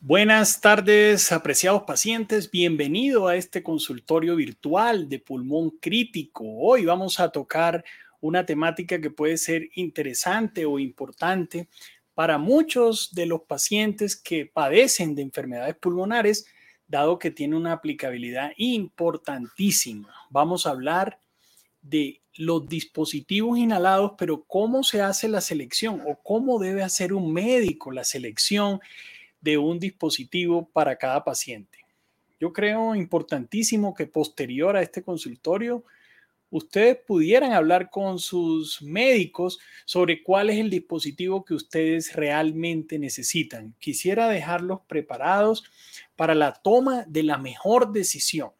[0.00, 2.52] Buenas tardes, apreciados pacientes.
[2.52, 6.44] Bienvenido a este consultorio virtual de pulmón crítico.
[6.46, 7.84] Hoy vamos a tocar
[8.20, 11.68] una temática que puede ser interesante o importante
[12.14, 16.46] para muchos de los pacientes que padecen de enfermedades pulmonares,
[16.86, 20.14] dado que tiene una aplicabilidad importantísima.
[20.30, 21.18] Vamos a hablar
[21.82, 27.32] de los dispositivos inhalados, pero cómo se hace la selección o cómo debe hacer un
[27.32, 28.78] médico la selección
[29.40, 31.78] de un dispositivo para cada paciente.
[32.40, 35.84] Yo creo importantísimo que posterior a este consultorio,
[36.50, 43.74] ustedes pudieran hablar con sus médicos sobre cuál es el dispositivo que ustedes realmente necesitan.
[43.78, 45.64] Quisiera dejarlos preparados
[46.16, 48.50] para la toma de la mejor decisión.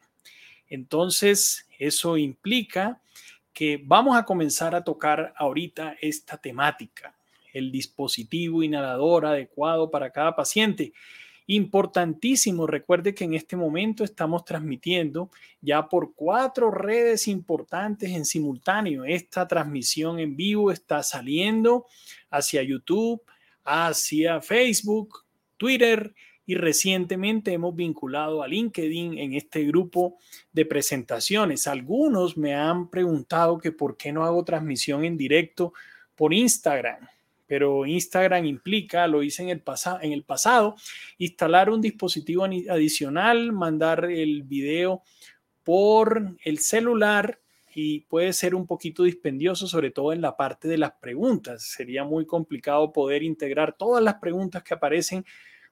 [0.67, 3.01] Entonces, eso implica
[3.53, 7.18] que vamos a comenzar a tocar ahorita esta temática
[7.53, 10.93] el dispositivo inhalador adecuado para cada paciente.
[11.51, 19.03] Importantísimo, recuerde que en este momento estamos transmitiendo ya por cuatro redes importantes en simultáneo.
[19.03, 21.87] Esta transmisión en vivo está saliendo
[22.29, 23.23] hacia YouTube,
[23.63, 25.25] hacia Facebook,
[25.57, 26.13] Twitter
[26.45, 30.19] y recientemente hemos vinculado a LinkedIn en este grupo
[30.51, 31.65] de presentaciones.
[31.65, 35.73] Algunos me han preguntado que por qué no hago transmisión en directo
[36.15, 37.07] por Instagram
[37.49, 39.63] pero Instagram implica, lo hice en el,
[40.03, 40.75] en el pasado,
[41.17, 45.01] instalar un dispositivo adicional, mandar el video
[45.63, 47.41] por el celular
[47.73, 51.63] y puede ser un poquito dispendioso, sobre todo en la parte de las preguntas.
[51.63, 55.25] Sería muy complicado poder integrar todas las preguntas que aparecen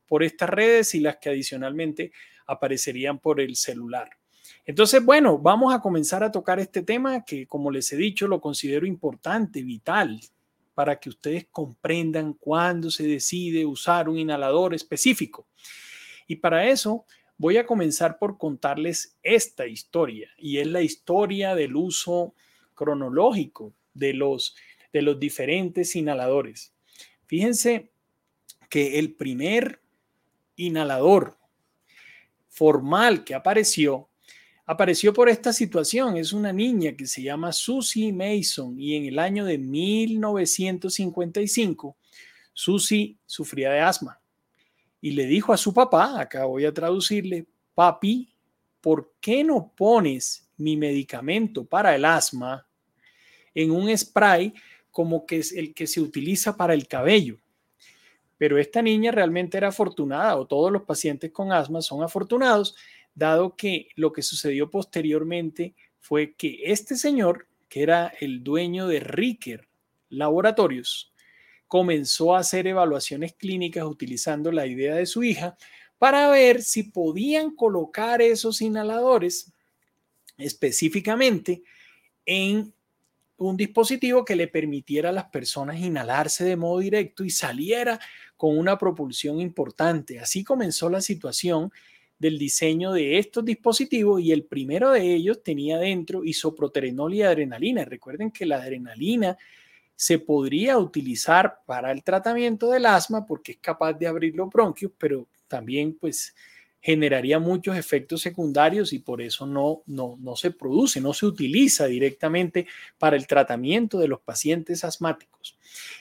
[0.07, 2.11] por estas redes y las que adicionalmente
[2.47, 4.09] aparecerían por el celular.
[4.65, 8.41] Entonces, bueno, vamos a comenzar a tocar este tema que, como les he dicho, lo
[8.41, 10.19] considero importante, vital
[10.77, 15.47] para que ustedes comprendan cuándo se decide usar un inhalador específico.
[16.27, 21.75] Y para eso voy a comenzar por contarles esta historia, y es la historia del
[21.75, 22.35] uso
[22.75, 24.55] cronológico de los,
[24.93, 26.75] de los diferentes inhaladores.
[27.25, 27.89] Fíjense
[28.69, 29.81] que el primer
[30.57, 31.39] inhalador
[32.49, 34.09] formal que apareció
[34.67, 36.17] apareció por esta situación.
[36.17, 41.97] Es una niña que se llama Susie Mason y en el año de 1955,
[42.53, 44.19] Susie sufría de asma
[44.99, 48.33] y le dijo a su papá, acá voy a traducirle, papi,
[48.81, 52.67] ¿por qué no pones mi medicamento para el asma
[53.53, 54.53] en un spray
[54.91, 57.37] como que es el que se utiliza para el cabello?
[58.37, 62.75] Pero esta niña realmente era afortunada, o todos los pacientes con asma son afortunados,
[63.17, 68.99] dado que lo que sucedió posteriormente fue que este señor, que era el dueño de
[68.99, 69.67] Ricker
[70.09, 71.11] Laboratorios,
[71.67, 75.57] comenzó a hacer evaluaciones clínicas utilizando la idea de su hija
[75.97, 79.51] para ver si podían colocar esos inhaladores
[80.37, 81.63] específicamente
[82.23, 82.71] en
[83.37, 87.99] un dispositivo que le permitiera a las personas inhalarse de modo directo y saliera
[88.35, 90.19] con una propulsión importante.
[90.19, 91.71] Así comenzó la situación
[92.19, 97.85] del diseño de estos dispositivos y el primero de ellos tenía dentro isoproterenol y adrenalina.
[97.85, 99.37] Recuerden que la adrenalina
[99.95, 104.91] se podría utilizar para el tratamiento del asma porque es capaz de abrir los bronquios,
[104.97, 106.35] pero también pues
[106.81, 111.87] generaría muchos efectos secundarios y por eso no, no, no se produce, no se utiliza
[111.87, 112.67] directamente
[112.97, 115.57] para el tratamiento de los pacientes asmáticos.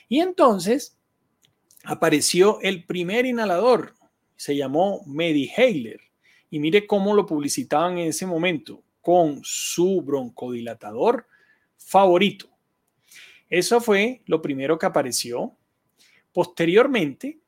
[0.07, 0.95] Y entonces
[1.83, 3.95] apareció el primer inhalador,
[4.35, 6.06] se llamó Medihaler.
[6.49, 11.27] Y mire cómo lo publicitaban en ese momento con su broncodilatador
[11.77, 12.49] favorito.
[13.49, 15.55] Eso fue lo primero que apareció.
[16.33, 17.39] Posteriormente,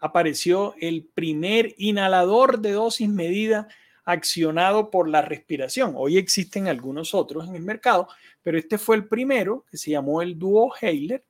[0.00, 3.68] apareció el primer inhalador de dosis medida
[4.04, 5.92] accionado por la respiración.
[5.96, 8.08] Hoy existen algunos otros en el mercado,
[8.42, 11.24] pero este fue el primero que se llamó el Duo Heiler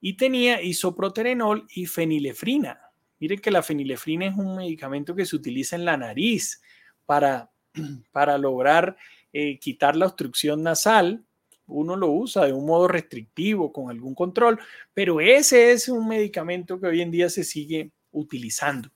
[0.00, 2.83] y tenía isoproterenol y fenilefrina.
[3.24, 6.60] Miren que la fenilefrina es un medicamento que se utiliza en la nariz
[7.06, 7.50] para,
[8.12, 8.98] para lograr
[9.32, 11.24] eh, quitar la obstrucción nasal.
[11.66, 14.60] Uno lo usa de un modo restrictivo, con algún control,
[14.92, 18.90] pero ese es un medicamento que hoy en día se sigue utilizando.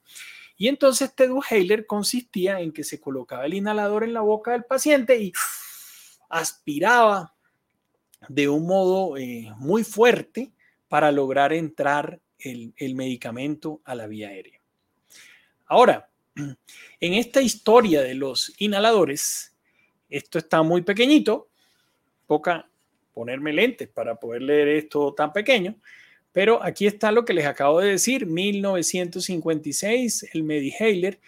[0.59, 4.65] Y entonces este Duhaler consistía en que se colocaba el inhalador en la boca del
[4.65, 5.33] paciente y
[6.29, 7.33] aspiraba
[8.29, 10.53] de un modo eh, muy fuerte
[10.87, 14.59] para lograr entrar el, medicamento a la vía aérea.
[15.67, 19.57] Ahora, en esta historia de los inhaladores,
[20.09, 21.49] esto está muy pequeñito,
[22.27, 22.71] poca
[23.13, 25.75] ponerme lentes para poder leer esto tan pequeño,
[26.31, 31.19] Pero aquí está lo que les acabo de decir, 1956, el Medihaler,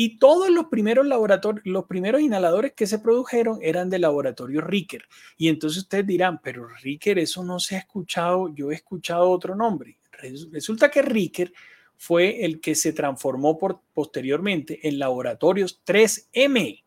[0.00, 5.02] y todos los primeros laboratorios, los primeros inhaladores que se produjeron eran del laboratorio Ricker.
[5.36, 9.56] Y entonces ustedes dirán, pero Ricker, eso no se ha escuchado, yo he escuchado otro
[9.56, 9.98] nombre.
[10.52, 11.52] Resulta que Ricker
[11.96, 16.84] fue el que se transformó por, posteriormente en laboratorios 3M,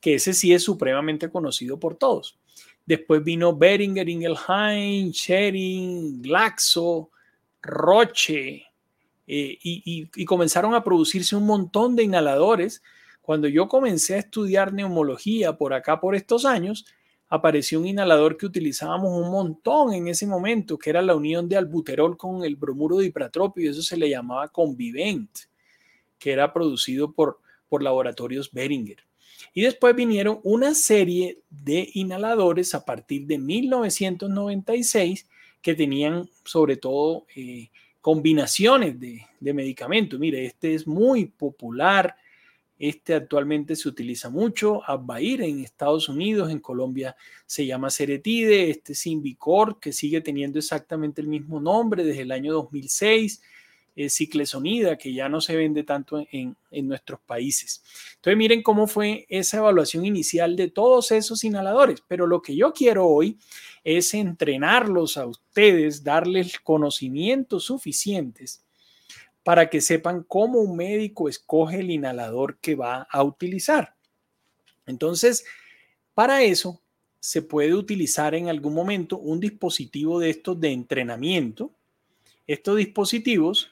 [0.00, 2.38] que ese sí es supremamente conocido por todos.
[2.86, 7.10] Después vino Beringer, Ingelheim, Schering, Glaxo,
[7.60, 8.64] Roche,
[9.26, 12.82] eh, y, y, comenzaron a producirse un montón de inhaladores.
[13.20, 16.86] Cuando yo comencé a estudiar neumología por acá por estos años,
[17.28, 21.56] apareció un inhalador que utilizábamos un montón en ese momento, que era la unión de
[21.56, 25.30] albuterol con el bromuro de hipratropio, y eso se le llamaba Convivent,
[26.18, 28.98] que era producido por, por laboratorios Beringer.
[29.54, 35.28] Y después vinieron una serie de inhaladores a partir de 1996
[35.62, 37.70] que tenían sobre todo eh,
[38.00, 40.18] combinaciones de, de medicamentos.
[40.18, 42.16] Mire, este es muy popular.
[42.78, 44.82] Este actualmente se utiliza mucho.
[44.88, 47.16] Abbair en Estados Unidos, en Colombia
[47.46, 48.70] se llama Ceretide.
[48.70, 53.40] Este Invicor, que sigue teniendo exactamente el mismo nombre desde el año 2006
[54.00, 57.82] eh, ciclesonida que ya no se vende tanto en, en, nuestros países.
[58.14, 62.72] Entonces miren cómo fue esa evaluación inicial de todos esos inhaladores, pero lo que yo
[62.72, 63.38] quiero hoy
[63.82, 68.62] es entrenarlos a ustedes, darles conocimientos suficientes
[69.42, 73.94] para que sepan cómo un médico escoge el inhalador que va a utilizar.
[74.86, 75.44] Entonces,
[76.14, 76.80] para eso
[77.20, 81.72] se puede utilizar en algún momento un dispositivo de estos de entrenamiento.
[82.46, 83.70] Estos dispositivos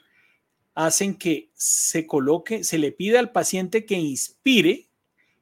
[0.75, 4.87] hacen que se coloque, se le pida al paciente que inspire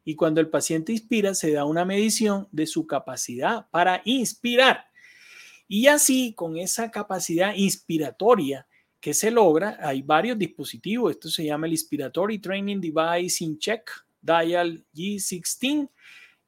[0.06, 4.86] y cuando el paciente inspira se da una medición de su capacidad para inspirar.
[5.68, 8.68] Y así, con esa capacidad inspiratoria
[9.06, 11.12] que se logra, hay varios dispositivos.
[11.12, 15.88] Esto se llama el Inspiratory Training Device in Check Dial G16.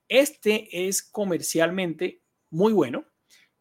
[0.07, 3.05] Este es comercialmente muy bueno,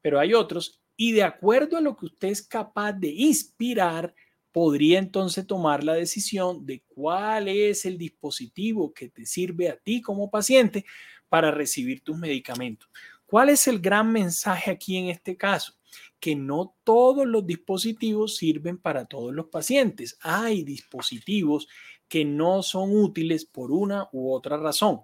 [0.01, 0.81] pero hay otros.
[0.97, 4.15] Y de acuerdo a lo que usted es capaz de inspirar,
[4.51, 10.01] podría entonces tomar la decisión de cuál es el dispositivo que te sirve a ti
[10.01, 10.87] como paciente
[11.29, 12.89] para recibir tus medicamentos.
[13.27, 15.75] ¿Cuál es el gran mensaje aquí en este caso?
[16.21, 20.19] Que no todos los dispositivos sirven para todos los pacientes.
[20.21, 21.69] Hay dispositivos
[22.09, 25.01] que no son útiles por una u otra razón.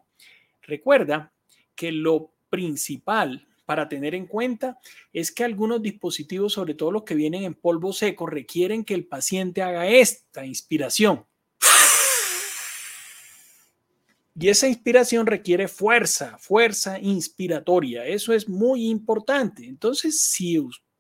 [0.62, 1.32] Recuerda
[1.74, 4.78] que lo principal para tener en cuenta
[5.12, 9.06] es que algunos dispositivos, sobre todo los que vienen en polvo seco, requieren que el
[9.06, 11.24] paciente haga esta inspiración.
[14.34, 18.06] Y esa inspiración requiere fuerza, fuerza inspiratoria.
[18.06, 19.66] Eso es muy importante.
[19.66, 20.91] Entonces, si usted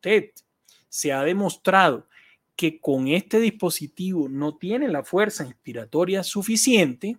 [0.88, 2.08] se ha demostrado
[2.56, 7.16] que con este dispositivo no tiene la fuerza inspiratoria suficiente,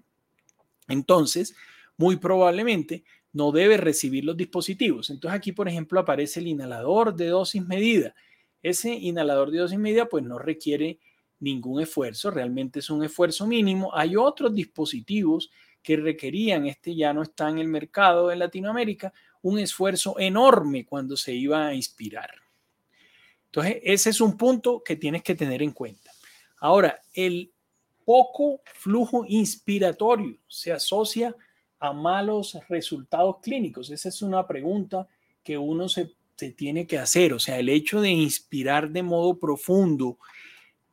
[0.87, 1.55] entonces,
[1.97, 5.09] muy probablemente no debe recibir los dispositivos.
[5.09, 8.13] Entonces aquí, por ejemplo, aparece el inhalador de dosis medida.
[8.61, 10.99] Ese inhalador de dosis medida pues no requiere
[11.39, 13.93] ningún esfuerzo, realmente es un esfuerzo mínimo.
[13.93, 15.49] Hay otros dispositivos
[15.81, 21.17] que requerían, este ya no está en el mercado en Latinoamérica, un esfuerzo enorme cuando
[21.17, 22.42] se iba a inspirar.
[23.53, 26.09] Entonces, ese es un punto que tienes que tener en cuenta.
[26.59, 27.53] Ahora, el
[28.03, 31.35] poco flujo inspiratorio se asocia
[31.79, 33.91] a malos resultados clínicos?
[33.91, 35.07] Esa es una pregunta
[35.43, 36.13] que uno se,
[36.55, 37.31] tiene que hacer.
[37.31, 40.17] O sea, el hecho de inspirar de modo profundo,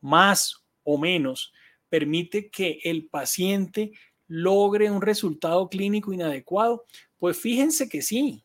[0.02, 1.54] más o menos,
[1.88, 3.92] permite que el paciente
[4.26, 6.84] logre un resultado clínico inadecuado?
[7.18, 8.44] Pues fíjense que sí.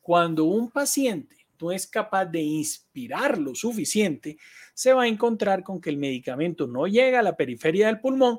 [0.00, 4.38] Cuando un paciente no es capaz de inspirar lo suficiente,
[4.74, 8.38] se va a encontrar con que el medicamento no llega a la periferia del pulmón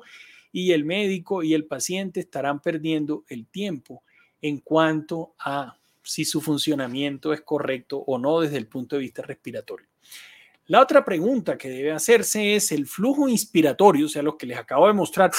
[0.52, 4.02] y el médico y el paciente estarán perdiendo el tiempo
[4.40, 9.22] en cuanto a si su funcionamiento es correcto o no desde el punto de vista
[9.22, 9.86] respiratorio.
[10.66, 14.58] La otra pregunta que debe hacerse es el flujo inspiratorio, o sea, lo que les
[14.58, 15.30] acabo de mostrar,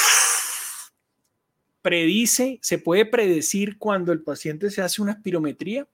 [1.82, 5.88] predice, se puede predecir cuando el paciente se hace una espirometría,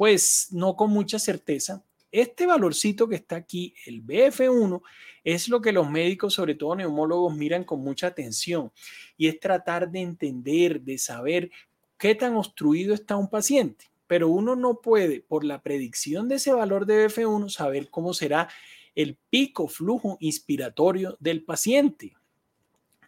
[0.00, 4.80] pues no con mucha certeza, este valorcito que está aquí, el BF1,
[5.24, 8.72] es lo que los médicos, sobre todo neumólogos, miran con mucha atención
[9.18, 11.50] y es tratar de entender, de saber
[11.98, 13.90] qué tan obstruido está un paciente.
[14.06, 18.48] Pero uno no puede, por la predicción de ese valor de BF1, saber cómo será
[18.94, 22.14] el pico flujo inspiratorio del paciente.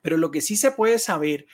[0.03, 1.47] Pero lo que sí se puede saber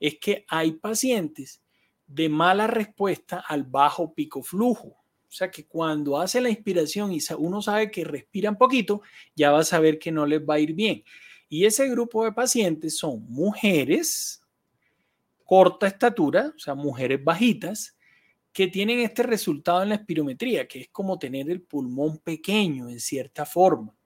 [0.00, 1.60] es que hay pacientes
[2.10, 7.20] de mala respuesta al bajo pico flujo O sea que cuando hace la inspiración y
[7.38, 9.02] uno sabe que respiran poquito,
[9.36, 11.04] ya va a saber que no les va a ir bien.
[11.48, 14.42] Y ese grupo de pacientes son mujeres,
[15.44, 17.96] corta estatura, o sea, mujeres bajitas,
[18.52, 22.98] que tienen este resultado en la espirometría, que es como tener el pulmón pequeño en
[22.98, 23.96] cierta forma.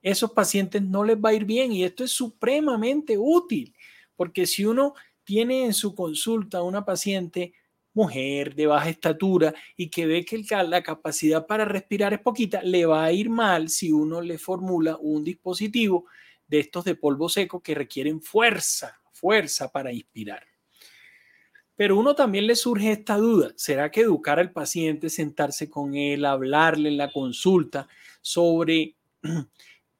[0.00, 3.74] Esos pacientes no les va a ir bien y esto es supremamente útil,
[4.16, 4.94] porque si uno
[5.24, 7.54] tiene en su consulta una paciente
[7.94, 12.86] mujer de baja estatura y que ve que la capacidad para respirar es poquita, le
[12.86, 16.06] va a ir mal si uno le formula un dispositivo
[16.46, 20.46] de estos de polvo seco que requieren fuerza, fuerza para inspirar.
[21.74, 26.24] Pero uno también le surge esta duda, ¿será que educar al paciente, sentarse con él,
[26.24, 27.88] hablarle en la consulta
[28.20, 28.96] sobre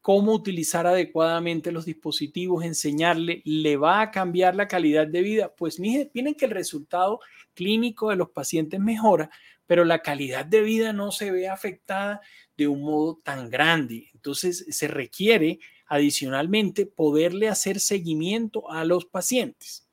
[0.02, 5.54] cómo utilizar adecuadamente los dispositivos, enseñarle, le va a cambiar la calidad de vida?
[5.54, 7.20] Pues miren que el resultado
[7.54, 9.30] clínico de los pacientes mejora,
[9.66, 12.20] pero la calidad de vida no se ve afectada
[12.56, 14.10] de un modo tan grande.
[14.12, 19.88] Entonces se requiere adicionalmente poderle hacer seguimiento a los pacientes.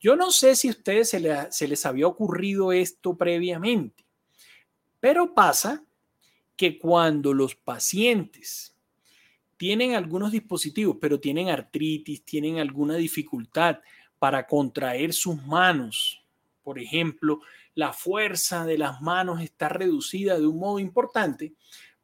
[0.00, 1.20] Yo no sé si a ustedes se,
[1.50, 4.04] se les había ocurrido esto previamente,
[5.00, 5.84] pero pasa
[6.56, 8.73] que cuando los pacientes
[9.64, 13.78] tienen algunos dispositivos, pero tienen artritis, tienen alguna dificultad
[14.18, 16.22] para contraer sus manos,
[16.62, 17.40] por ejemplo,
[17.74, 21.54] la fuerza de las manos está reducida de un modo importante,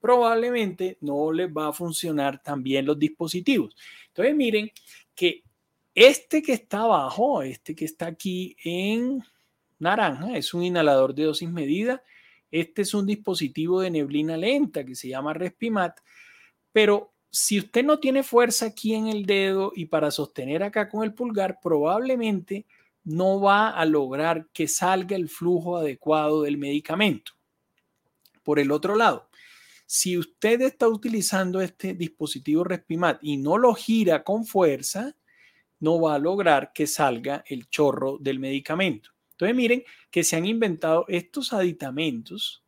[0.00, 3.76] probablemente no les va a funcionar también los dispositivos.
[4.06, 4.70] Entonces, miren
[5.14, 5.44] que
[5.94, 9.22] este que está abajo, este que está aquí en
[9.78, 12.02] naranja, es un inhalador de dosis medida.
[12.50, 16.00] Este es un dispositivo de neblina lenta que se llama Respimat,
[16.72, 21.04] pero si usted no tiene fuerza aquí en el dedo y para sostener acá con
[21.04, 22.66] el pulgar, probablemente
[23.04, 27.32] no va a lograr que salga el flujo adecuado del medicamento.
[28.42, 29.28] Por el otro lado,
[29.86, 35.16] si usted está utilizando este dispositivo Respimat y no lo gira con fuerza,
[35.78, 39.10] no va a lograr que salga el chorro del medicamento.
[39.32, 42.59] Entonces miren que se han inventado estos aditamentos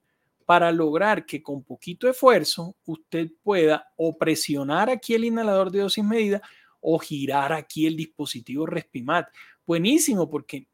[0.44, 6.04] para lograr que con poquito esfuerzo usted pueda o presionar aquí el inhalador de dosis
[6.04, 6.42] medida
[6.80, 9.28] o girar aquí el dispositivo Respimat
[9.66, 10.66] buenísimo porque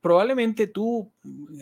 [0.00, 1.12] probablemente tú,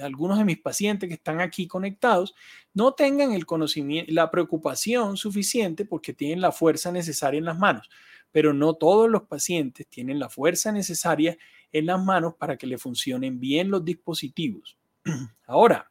[0.02, 2.34] algunos de mis pacientes que están aquí conectados,
[2.72, 7.88] no tengan el conocimiento, la preocupación suficiente porque tienen la fuerza necesaria en las manos,
[8.32, 11.36] pero no todos los pacientes tienen la fuerza necesaria
[11.72, 14.76] en las manos para que le funcionen bien los dispositivos.
[15.46, 15.90] Ahora,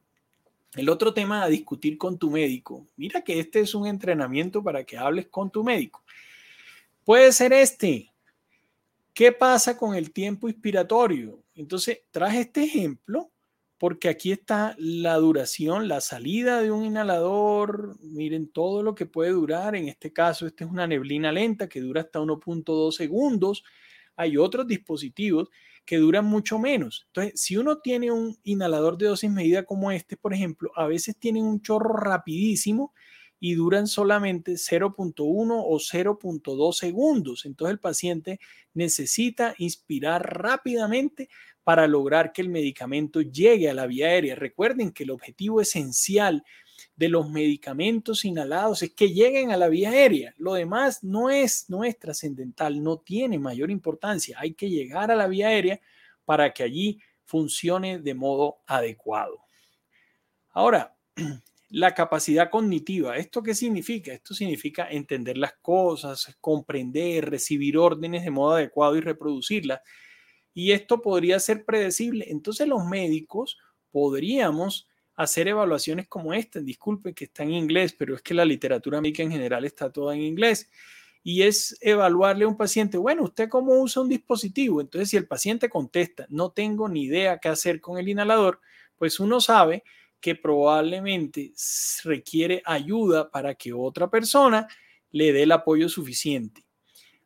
[0.76, 4.84] el otro tema a discutir con tu médico, mira que este es un entrenamiento para
[4.84, 6.04] que hables con tu médico.
[7.04, 8.14] Puede ser este,
[9.14, 11.44] ¿Qué pasa con el tiempo inspiratorio?
[11.54, 13.30] Entonces, traje este ejemplo
[13.78, 17.98] porque aquí está la duración, la salida de un inhalador.
[18.02, 19.76] Miren todo lo que puede durar.
[19.76, 23.64] En este caso, esta es una neblina lenta que dura hasta 1.2 segundos.
[24.16, 25.50] Hay otros dispositivos
[25.86, 27.06] que duran mucho menos.
[27.08, 31.18] Entonces, si uno tiene un inhalador de dosis medida como este, por ejemplo, a veces
[31.18, 32.94] tienen un chorro rapidísimo
[33.40, 37.46] y duran solamente 0.1 o 0.2 segundos.
[37.46, 38.40] Entonces el paciente
[38.74, 41.28] necesita inspirar rápidamente
[41.66, 44.36] para lograr que el medicamento llegue a la vía aérea.
[44.36, 46.46] Recuerden que el objetivo esencial
[46.96, 50.34] de los medicamentos inhalados es que lleguen a la vía aérea.
[50.38, 54.38] Lo demás no es, no es trascendental, no tiene mayor importancia.
[54.40, 55.82] Hay que llegar a la vía aérea
[56.26, 59.40] para que allí funcione de modo adecuado.
[60.52, 60.96] Ahora,
[61.74, 63.18] la capacidad cognitiva.
[63.18, 64.14] ¿Esto qué significa?
[64.14, 69.82] Esto significa entender las cosas, comprender, recibir órdenes de modo adecuado y reproducirlas.
[70.54, 72.28] Y esto podría ser predecible.
[72.30, 73.58] Entonces los médicos
[73.90, 76.60] podríamos hacer evaluaciones como esta.
[76.60, 80.16] Disculpe que está en inglés, pero es que la literatura médica en general está toda
[80.16, 80.70] en inglés.
[81.24, 84.82] Y es evaluarle a un paciente, bueno, ¿usted cómo usa un dispositivo?
[84.82, 88.60] Entonces, si el paciente contesta, no tengo ni idea qué hacer con el inhalador,
[88.98, 89.84] pues uno sabe
[90.20, 91.54] que probablemente
[92.04, 94.68] requiere ayuda para que otra persona
[95.12, 96.66] le dé el apoyo suficiente.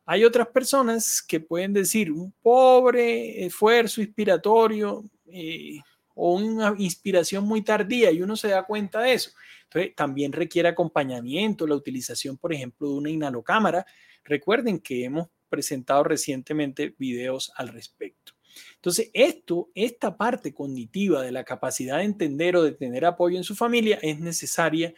[0.04, 5.80] Hay otras personas que pueden decir un pobre esfuerzo inspiratorio eh,
[6.20, 9.30] o una inspiración muy tardía y uno se da cuenta de eso.
[9.64, 13.86] Entonces, también requiere acompañamiento, la utilización, por ejemplo, de una inhalocámara.
[14.24, 18.32] Recuerden que hemos presentado recientemente videos al respecto.
[18.74, 23.44] Entonces, esto, esta parte cognitiva de la capacidad de entender o de tener apoyo en
[23.44, 24.92] su familia es necesaria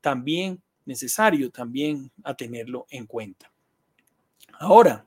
[0.00, 3.52] también, necesario también a tenerlo en cuenta.
[4.58, 5.06] Ahora,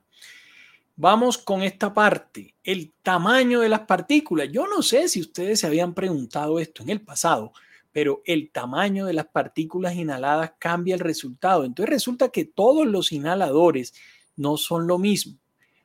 [0.96, 4.48] vamos con esta parte, el tamaño de las partículas.
[4.50, 7.52] Yo no sé si ustedes se habían preguntado esto en el pasado,
[7.92, 11.64] pero el tamaño de las partículas inhaladas cambia el resultado.
[11.64, 13.94] Entonces resulta que todos los inhaladores
[14.36, 15.38] no son lo mismo.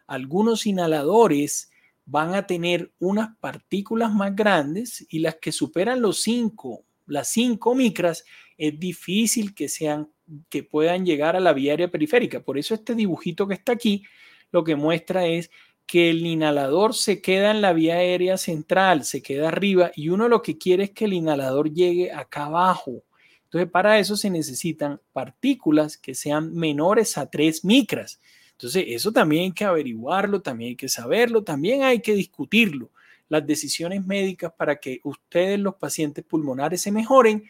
[0.08, 1.72] Algunos inhaladores
[2.06, 7.76] van a tener unas partículas más grandes y las que superan los 5, las 5
[7.76, 8.26] micras,
[8.58, 10.10] es difícil que sean
[10.50, 12.42] que puedan llegar a la vía aérea periférica.
[12.42, 14.04] Por eso este dibujito que está aquí
[14.52, 15.50] lo que muestra es
[15.86, 20.30] que el inhalador se queda en la vía aérea central, se queda arriba y uno
[20.30, 23.04] lo que quiere es que el inhalador llegue acá abajo.
[23.44, 28.22] Entonces, para eso se necesitan partículas que sean menores a 3 micras.
[28.54, 32.92] Entonces, eso también hay que averiguarlo, también hay que saberlo, también hay que discutirlo.
[33.28, 37.44] Las decisiones médicas para que ustedes, los pacientes pulmonares, se mejoren,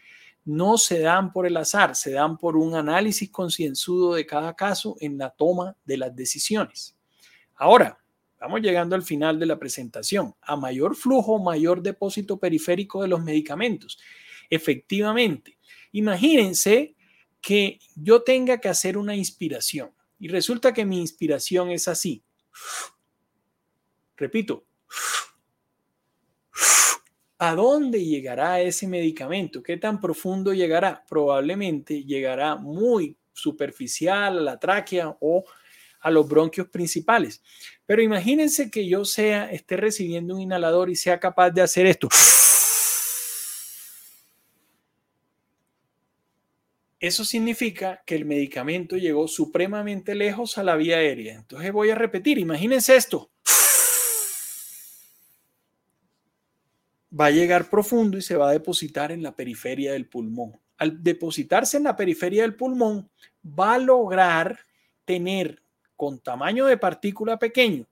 [0.44, 4.96] no se dan por el azar, se dan por un análisis concienzudo de cada caso
[5.00, 6.96] en la toma de las decisiones.
[7.54, 7.98] Ahora,
[8.42, 10.34] Estamos llegando al final de la presentación.
[10.42, 14.00] A mayor flujo, mayor depósito periférico de los medicamentos.
[14.50, 15.58] Efectivamente,
[15.92, 16.96] imagínense
[17.40, 22.24] que yo tenga que hacer una inspiración y resulta que mi inspiración es así.
[24.16, 24.64] Repito,
[27.42, 29.64] ¿a dónde llegará ese medicamento?
[29.64, 31.04] ¿Qué tan profundo llegará?
[31.08, 35.42] Probablemente llegará muy superficial a la tráquea o
[35.98, 37.42] a los bronquios principales.
[37.84, 42.08] Pero imagínense que yo sea, esté recibiendo un inhalador y sea capaz de hacer esto.
[47.00, 51.34] Eso significa que el medicamento llegó supremamente lejos a la vía aérea.
[51.34, 53.31] Entonces voy a repetir, imagínense esto.
[57.18, 60.58] Va a llegar profundo y se va a depositar en la periferia del pulmón.
[60.78, 63.10] Al depositarse en la periferia del pulmón,
[63.46, 64.58] va a lograr
[65.04, 65.62] tener
[65.96, 67.86] con tamaño de partícula pequeño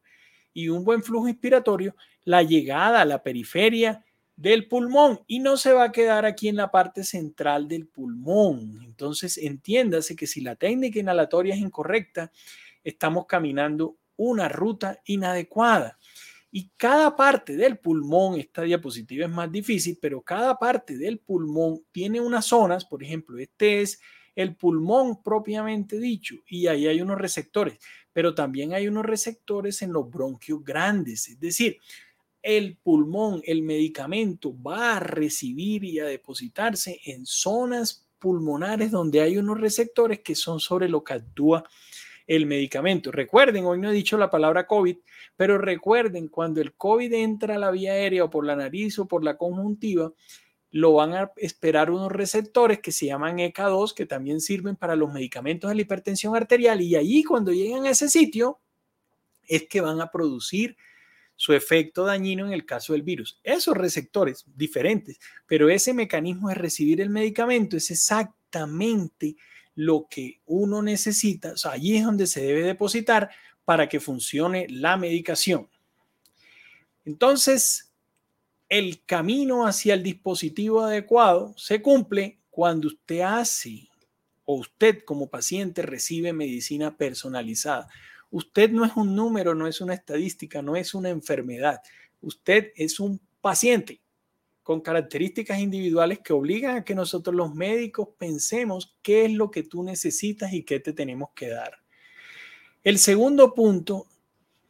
[0.52, 4.04] y un buen flujo inspiratorio, la llegada a la periferia
[4.36, 8.80] del pulmón y no se va a quedar aquí en la parte central del pulmón.
[8.82, 12.32] Entonces, entiéndase que si la técnica inhalatoria es incorrecta,
[12.82, 15.98] estamos caminando una ruta inadecuada.
[16.52, 21.82] Y cada parte del pulmón, esta diapositiva es más difícil, pero cada parte del pulmón
[21.92, 24.00] tiene unas zonas, por ejemplo, este es
[24.34, 27.78] el pulmón propiamente dicho, y ahí hay unos receptores
[28.12, 31.78] pero también hay unos receptores en los bronquios grandes, es decir,
[32.42, 39.36] el pulmón, el medicamento va a recibir y a depositarse en zonas pulmonares donde hay
[39.36, 41.64] unos receptores que son sobre lo que actúa
[42.30, 43.10] el medicamento.
[43.10, 44.96] Recuerden, hoy no he dicho la palabra COVID,
[45.34, 49.08] pero recuerden, cuando el COVID entra a la vía aérea o por la nariz o
[49.08, 50.12] por la conjuntiva,
[50.70, 55.12] lo van a esperar unos receptores que se llaman ECA2, que también sirven para los
[55.12, 56.80] medicamentos de la hipertensión arterial.
[56.80, 58.60] Y allí, cuando llegan a ese sitio,
[59.48, 60.76] es que van a producir
[61.34, 63.40] su efecto dañino en el caso del virus.
[63.42, 69.34] Esos receptores diferentes, pero ese mecanismo de recibir el medicamento es exactamente
[69.74, 71.52] lo que uno necesita.
[71.52, 73.30] O sea, allí es donde se debe depositar
[73.64, 75.68] para que funcione la medicación.
[77.04, 77.92] Entonces,
[78.68, 83.88] el camino hacia el dispositivo adecuado se cumple cuando usted hace
[84.44, 87.88] o usted como paciente recibe medicina personalizada.
[88.30, 91.80] Usted no es un número, no es una estadística, no es una enfermedad.
[92.20, 94.00] Usted es un paciente
[94.70, 99.64] con características individuales que obligan a que nosotros los médicos pensemos qué es lo que
[99.64, 101.80] tú necesitas y qué te tenemos que dar.
[102.84, 104.06] El segundo punto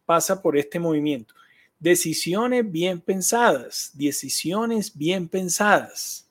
[0.06, 1.34] pasa por este movimiento.
[1.78, 6.30] Decisiones bien pensadas, decisiones bien pensadas.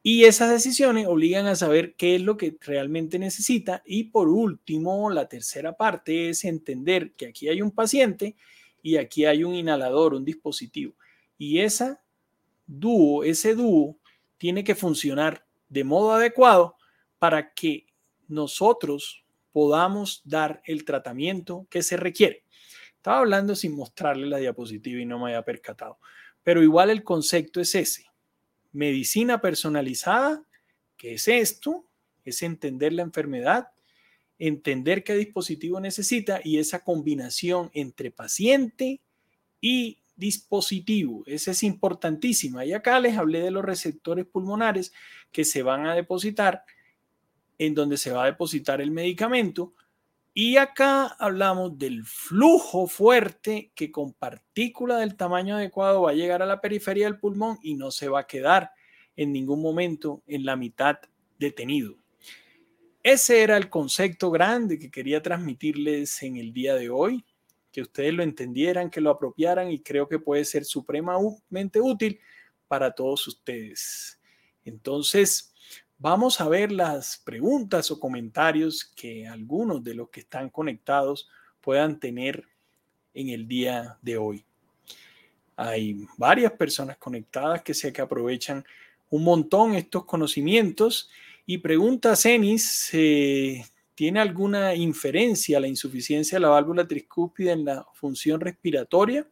[0.00, 3.82] Y esas decisiones obligan a saber qué es lo que realmente necesita.
[3.84, 8.36] Y por último, la tercera parte es entender que aquí hay un paciente
[8.84, 10.94] y aquí hay un inhalador, un dispositivo.
[11.36, 12.03] Y esa
[12.66, 13.98] dúo, ese dúo
[14.38, 16.76] tiene que funcionar de modo adecuado
[17.18, 17.86] para que
[18.28, 22.44] nosotros podamos dar el tratamiento que se requiere.
[22.96, 25.98] Estaba hablando sin mostrarle la diapositiva y no me había percatado.
[26.42, 28.06] Pero igual el concepto es ese.
[28.72, 30.42] Medicina personalizada,
[30.96, 31.86] que es esto,
[32.24, 33.68] es entender la enfermedad,
[34.38, 39.00] entender qué dispositivo necesita y esa combinación entre paciente
[39.60, 41.22] y dispositivo.
[41.26, 42.64] Esa es importantísima.
[42.64, 44.92] Y acá les hablé de los receptores pulmonares
[45.32, 46.64] que se van a depositar,
[47.58, 49.74] en donde se va a depositar el medicamento
[50.36, 56.42] y acá hablamos del flujo fuerte que con partícula del tamaño adecuado va a llegar
[56.42, 58.72] a la periferia del pulmón y no se va a quedar
[59.14, 60.98] en ningún momento en la mitad
[61.38, 61.94] detenido.
[63.04, 67.24] Ese era el concepto grande que quería transmitirles en el día de hoy,
[67.74, 72.20] que ustedes lo entendieran, que lo apropiaran y creo que puede ser supremamente útil
[72.68, 74.20] para todos ustedes.
[74.64, 75.52] Entonces,
[75.98, 81.28] vamos a ver las preguntas o comentarios que algunos de los que están conectados
[81.60, 82.44] puedan tener
[83.12, 84.44] en el día de hoy.
[85.56, 88.64] Hay varias personas conectadas que sé que aprovechan
[89.10, 91.10] un montón estos conocimientos
[91.44, 97.86] y pregunta Cenis, eh, ¿tiene alguna inferencia la insuficiencia de la válvula tricúspide en la
[97.94, 99.28] función respiratoria?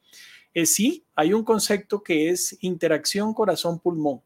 [0.54, 4.22] Eh, sí, hay un concepto que es interacción corazón-pulmón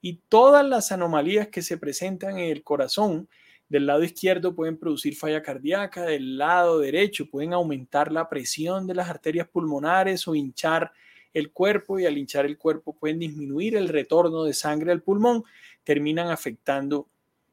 [0.00, 3.28] y todas las anomalías que se presentan en el corazón
[3.68, 8.94] del lado izquierdo pueden producir falla cardíaca, del lado derecho pueden aumentar la presión de
[8.94, 10.92] las arterias pulmonares o hinchar
[11.34, 15.44] el cuerpo y al hinchar el cuerpo pueden disminuir el retorno de sangre al pulmón,
[15.82, 17.08] terminan afectando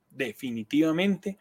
[0.10, 1.38] definitivamente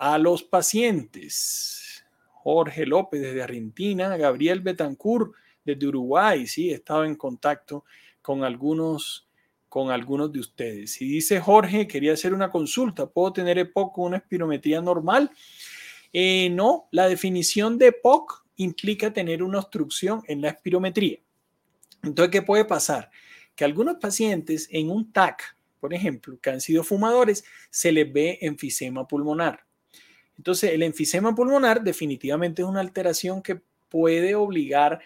[0.00, 2.02] a los pacientes.
[2.32, 7.84] Jorge López desde Argentina, Gabriel Betancourt desde Uruguay, sí, he estado en contacto
[8.22, 9.28] con algunos
[9.68, 10.94] con algunos de ustedes.
[10.94, 15.30] Si dice Jorge, quería hacer una consulta, ¿puedo tener EPOC con una espirometría normal?
[16.12, 21.18] Eh, no, la definición de EPOC implica tener una obstrucción en la espirometría.
[22.02, 23.10] Entonces, ¿qué puede pasar?
[23.54, 28.38] Que algunos pacientes en un TAC, por ejemplo, que han sido fumadores, se les ve
[28.40, 29.69] enfisema pulmonar.
[30.40, 34.98] Entonces, el enfisema pulmonar definitivamente es una alteración que puede obligar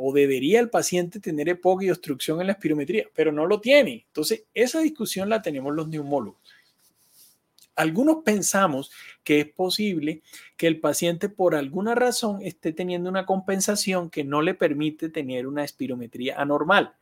[0.00, 4.04] o debería el paciente tener EPOC y obstrucción en la espirometría, pero no lo tiene.
[4.08, 6.40] Entonces, esa discusión la tenemos los neumólogos.
[7.76, 8.90] Algunos pensamos
[9.22, 10.22] que es posible
[10.56, 15.46] que el paciente por alguna razón esté teniendo una compensación que no le permite tener
[15.46, 16.96] una espirometría anormal.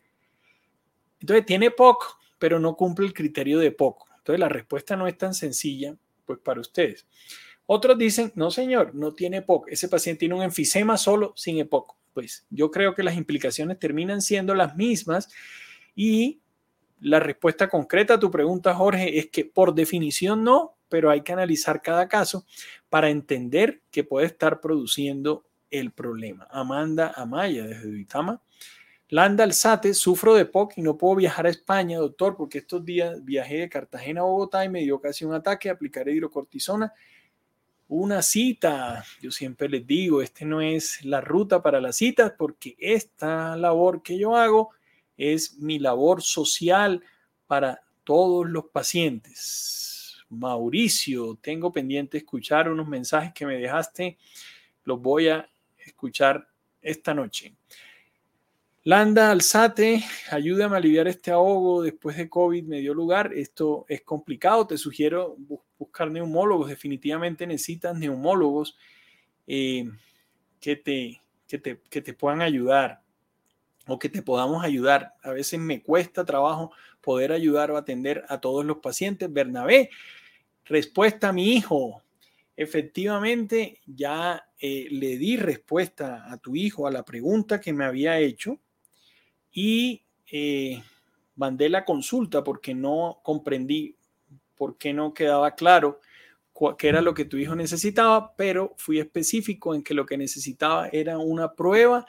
[1.20, 4.04] Entonces tiene POC, pero no cumple el criterio de POC.
[4.18, 7.06] Entonces la respuesta no es tan sencilla pues para ustedes.
[7.74, 9.68] Otros dicen, no señor, no tiene POC.
[9.68, 11.96] Ese paciente tiene un enfisema solo sin EPOC.
[12.12, 15.30] Pues yo creo que las implicaciones terminan siendo las mismas
[15.96, 16.42] y
[17.00, 21.32] la respuesta concreta a tu pregunta, Jorge, es que por definición no, pero hay que
[21.32, 22.44] analizar cada caso
[22.90, 26.46] para entender qué puede estar produciendo el problema.
[26.50, 28.42] Amanda Amaya, desde Duitama.
[29.08, 33.24] Landa Alzate, sufro de POC y no puedo viajar a España, doctor, porque estos días
[33.24, 36.92] viajé de Cartagena a Bogotá y me dio casi un ataque, aplicaré hidrocortisona.
[37.94, 42.74] Una cita, yo siempre les digo, este no es la ruta para las citas, porque
[42.78, 44.70] esta labor que yo hago
[45.14, 47.02] es mi labor social
[47.46, 50.16] para todos los pacientes.
[50.30, 54.16] Mauricio, tengo pendiente escuchar unos mensajes que me dejaste,
[54.84, 56.48] los voy a escuchar
[56.80, 57.54] esta noche.
[58.84, 63.34] Landa Alzate, ayúdame a aliviar este ahogo después de COVID, me dio lugar.
[63.34, 65.36] Esto es complicado, te sugiero
[65.82, 66.68] buscar neumólogos.
[66.68, 68.76] Definitivamente necesitas neumólogos
[69.46, 69.90] eh,
[70.60, 73.02] que, te, que, te, que te puedan ayudar
[73.86, 75.14] o que te podamos ayudar.
[75.22, 79.32] A veces me cuesta trabajo poder ayudar o atender a todos los pacientes.
[79.32, 79.90] Bernabé,
[80.64, 82.02] respuesta a mi hijo.
[82.56, 88.18] Efectivamente, ya eh, le di respuesta a tu hijo a la pregunta que me había
[88.18, 88.60] hecho
[89.50, 90.82] y eh,
[91.36, 93.96] mandé la consulta porque no comprendí
[94.62, 95.98] por qué no quedaba claro
[96.78, 100.88] qué era lo que tu hijo necesitaba, pero fui específico en que lo que necesitaba
[100.92, 102.06] era una prueba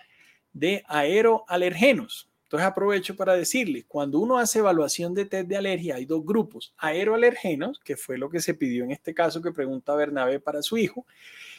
[0.52, 2.30] de aeroalergenos.
[2.44, 6.76] Entonces aprovecho para decirles, cuando uno hace evaluación de test de alergia, hay dos grupos,
[6.78, 10.78] aeroalergenos, que fue lo que se pidió en este caso que pregunta Bernabé para su
[10.78, 11.08] hijo,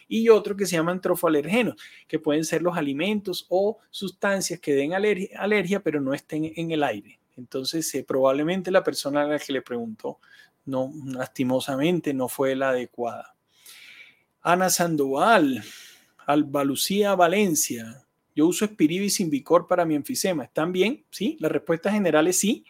[0.06, 1.74] y otro que se llaman trofoalergenos,
[2.06, 6.70] que pueden ser los alimentos o sustancias que den alergia, alergia pero no estén en
[6.70, 7.18] el aire.
[7.36, 10.20] Entonces, eh, probablemente la persona a la que le preguntó,
[10.66, 13.34] no, lastimosamente, no fue la adecuada.
[14.42, 15.62] Ana Sandoval,
[16.26, 20.44] Alba Lucía Valencia, yo uso Spirivi sin Vicor para mi enfisema.
[20.44, 21.04] ¿Están bien?
[21.10, 22.64] Sí, la respuesta general es sí.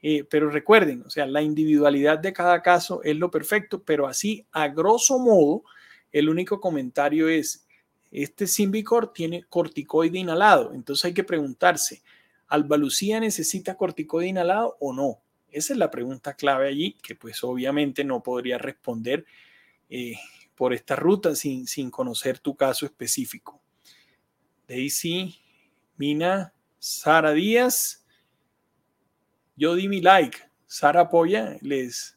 [0.00, 4.46] Eh, pero recuerden, o sea, la individualidad de cada caso es lo perfecto, pero así,
[4.52, 5.64] a grosso modo,
[6.12, 7.66] el único comentario es,
[8.12, 12.02] este Simbicor tiene corticoide inhalado, entonces hay que preguntarse,
[12.46, 15.18] ¿Albalucía necesita corticoide inhalado o no?
[15.50, 19.24] Esa es la pregunta clave allí, que pues obviamente no podría responder
[19.88, 20.16] eh,
[20.54, 23.60] por esta ruta sin, sin conocer tu caso específico.
[24.66, 25.34] Daisy,
[25.96, 28.04] Mina, Sara Díaz.
[29.56, 30.38] Yo di mi like.
[30.66, 31.56] Sara apoya.
[31.62, 32.16] Les,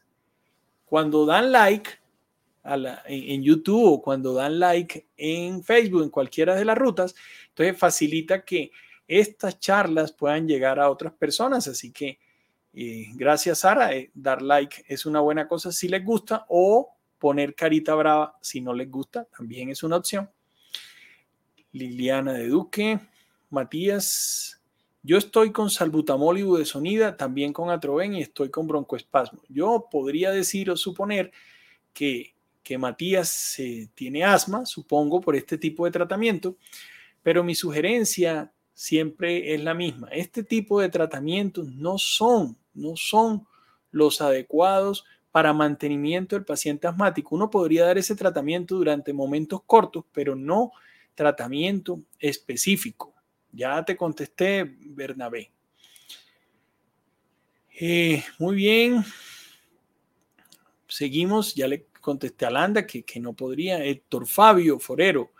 [0.84, 1.90] cuando dan like
[2.64, 7.14] en, YouTube o cuando dan like en Facebook, en cualquiera de las rutas,
[7.48, 8.70] entonces facilita que
[9.08, 11.66] estas charlas puedan llegar a otras personas.
[11.66, 12.18] Así que
[12.72, 13.94] gracias, Sara.
[13.94, 18.60] Eh, dar like es una buena cosa si les gusta o poner carita brava si
[18.60, 20.28] no les gusta, también es una opción.
[21.72, 22.98] Liliana de Duque,
[23.50, 24.60] Matías,
[25.04, 29.42] Yo estoy con salbutamol y budesonida, también con atroven y estoy con broncoespasmo.
[29.48, 31.32] Yo podría decir o suponer
[31.92, 36.56] que, que Matías eh, tiene asma, supongo, por este tipo de tratamiento,
[37.22, 40.08] pero mi sugerencia siempre es la misma.
[40.08, 43.46] Este tipo de tratamientos no son, no son
[43.90, 47.34] los adecuados para mantenimiento del paciente asmático.
[47.34, 50.72] Uno podría dar ese tratamiento durante momentos cortos, pero no
[51.14, 53.14] tratamiento específico.
[53.50, 55.50] Ya te contesté, Bernabé.
[57.80, 59.04] Eh, muy bien.
[60.86, 63.82] Seguimos, ya le contesté a Landa que, que no podría.
[63.82, 65.32] Héctor Fabio Forero,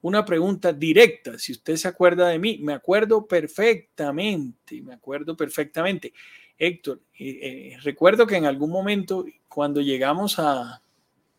[0.00, 1.38] una pregunta directa.
[1.38, 6.12] Si usted se acuerda de mí, me acuerdo perfectamente, me acuerdo perfectamente.
[6.58, 10.82] Héctor, eh, recuerdo que en algún momento, cuando llegamos a,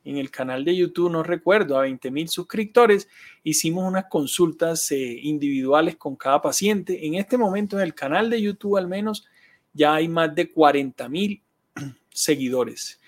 [0.07, 3.09] en el canal de YouTube, no recuerdo, a 20 mil suscriptores,
[3.43, 7.05] hicimos unas consultas eh, individuales con cada paciente.
[7.05, 9.27] En este momento en el canal de YouTube al menos
[9.73, 11.41] ya hay más de 40 mil
[12.09, 12.99] seguidores.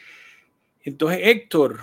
[0.81, 1.79] Entonces, Héctor,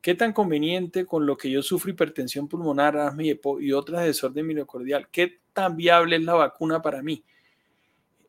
[0.00, 4.46] ¿qué tan conveniente con lo que yo sufro hipertensión pulmonar, asma y, y otras desorden
[4.46, 5.08] miocardial?
[5.10, 7.22] ¿Qué tan viable es la vacuna para mí?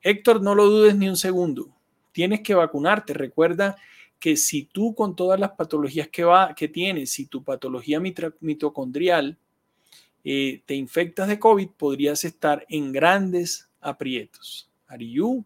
[0.06, 1.76] Héctor, no lo dudes ni un segundo.
[2.12, 3.12] Tienes que vacunarte.
[3.16, 3.76] Recuerda
[4.20, 9.36] que si tú con todas las patologías que, va, que tienes, si tu patología mitocondrial
[10.24, 14.70] eh, te infectas de COVID, podrías estar en grandes aprietos.
[14.86, 15.44] Ariyu,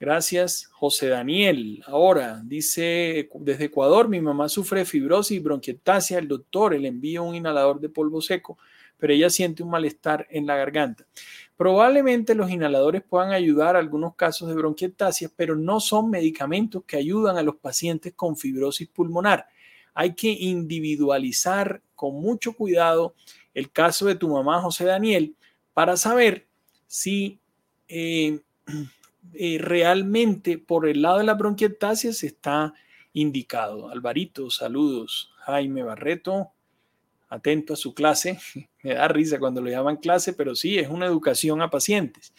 [0.00, 0.66] gracias.
[0.66, 6.88] José Daniel, ahora dice desde Ecuador, mi mamá sufre fibrosis y bronquiectasia, el doctor le
[6.88, 8.58] envía un inhalador de polvo seco,
[8.98, 11.06] pero ella siente un malestar en la garganta.
[11.56, 16.96] Probablemente los inhaladores puedan ayudar a algunos casos de bronquiectasia, pero no son medicamentos que
[16.96, 19.46] ayudan a los pacientes con fibrosis pulmonar.
[19.94, 23.14] Hay que individualizar con mucho cuidado
[23.54, 25.34] el caso de tu mamá José Daniel
[25.74, 26.46] para saber
[26.86, 27.40] si
[27.88, 28.40] eh,
[29.34, 32.72] eh, realmente por el lado de la bronquiectasia se está
[33.12, 33.88] indicado.
[33.88, 35.32] Alvarito, saludos.
[35.38, 36.52] Jaime Barreto,
[37.28, 38.38] atento a su clase.
[38.82, 42.32] Me da risa cuando lo llaman clase, pero sí, es una educación a pacientes.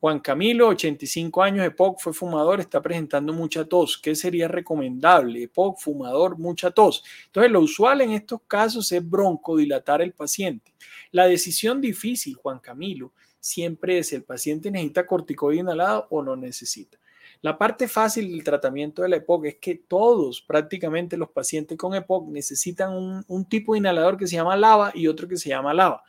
[0.00, 3.98] Juan Camilo, 85 años, EPOC, fue fumador, está presentando mucha tos.
[3.98, 5.42] ¿Qué sería recomendable?
[5.42, 7.02] EPOC, fumador, mucha tos.
[7.26, 10.72] Entonces, lo usual en estos casos es broncodilatar el paciente.
[11.10, 16.98] La decisión difícil, Juan Camilo, siempre es el paciente necesita corticoide inhalado o no necesita.
[17.40, 21.94] La parte fácil del tratamiento de la EPOC es que todos, prácticamente los pacientes con
[21.94, 25.72] EPOC, necesitan un, tipo de inhalador que se llama lava y otro que se llama
[25.72, 26.02] lava,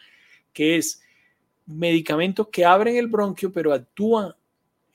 [0.52, 1.02] que es
[1.66, 4.34] medicamentos que abren el bronquio pero actúan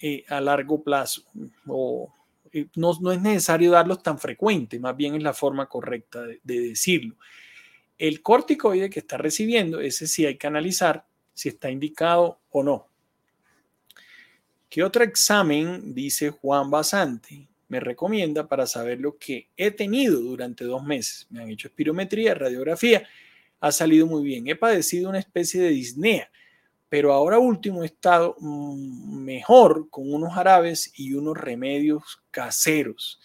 [0.01, 1.23] eh, a largo plazo.
[1.67, 2.13] O,
[2.53, 6.61] eh, no, es necesario darlos tan frecuente, más bien es la forma correcta de, de
[6.61, 7.17] decirlo.
[7.97, 12.89] El corticoide que está recibiendo, ese sí hay que analizar si está indicado o no.
[14.75, 20.65] ¿Qué otro examen, dice Juan Basante, me recomienda para saber lo que he tenido durante
[20.65, 21.29] dos meses?
[21.31, 23.07] Me han hecho espirometría, radiografía,
[23.61, 24.49] ha salido muy bien.
[24.49, 26.29] He padecido una especie de disnea,
[26.89, 33.21] pero ahora último he estado mm, mejor con unos árabes y unos remedios caseros.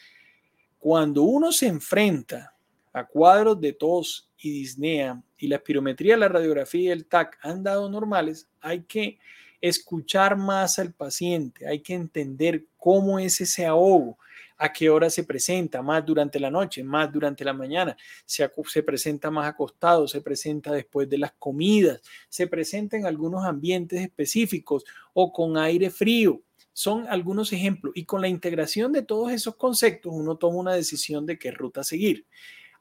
[0.78, 2.54] Cuando uno se enfrenta
[2.94, 7.64] a cuadros de tos y disnea y la espirometría, la radiografía y el TAC han
[7.64, 9.18] dado normales, hay que
[9.62, 14.18] escuchar más al paciente, hay que entender cómo es ese ahogo,
[14.62, 17.96] a qué hora se presenta, más durante la noche, más durante la mañana,
[18.26, 23.46] se, se presenta más acostado, se presenta después de las comidas, se presenta en algunos
[23.46, 26.42] ambientes específicos o con aire frío.
[26.74, 31.26] Son algunos ejemplos y con la integración de todos esos conceptos uno toma una decisión
[31.26, 32.26] de qué ruta seguir.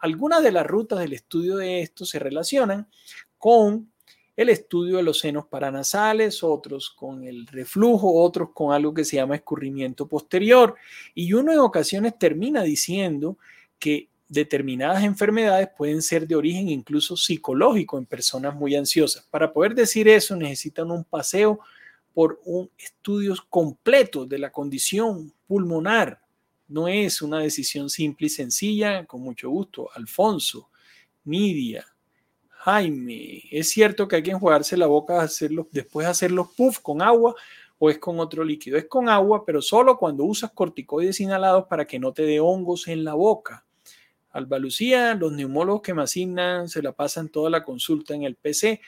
[0.00, 2.88] Algunas de las rutas del estudio de esto se relacionan
[3.38, 3.92] con
[4.38, 9.16] el estudio de los senos paranasales, otros con el reflujo, otros con algo que se
[9.16, 10.76] llama escurrimiento posterior.
[11.12, 13.36] Y uno en ocasiones termina diciendo
[13.80, 19.26] que determinadas enfermedades pueden ser de origen incluso psicológico en personas muy ansiosas.
[19.28, 21.58] Para poder decir eso necesitan un paseo
[22.14, 26.20] por un estudios completos de la condición pulmonar.
[26.68, 29.88] No es una decisión simple y sencilla, con mucho gusto.
[29.96, 30.70] Alfonso,
[31.24, 31.84] Nidia,
[32.70, 36.80] Jaime, ¿es cierto que hay que enjuagarse la boca hacerlo, después de hacer los puff
[36.80, 37.34] con agua
[37.78, 38.76] o es con otro líquido?
[38.76, 42.86] Es con agua, pero solo cuando usas corticoides inhalados para que no te dé hongos
[42.88, 43.64] en la boca.
[44.32, 48.34] Alba Lucía, los neumólogos que me asignan se la pasan toda la consulta en el
[48.36, 48.82] PC,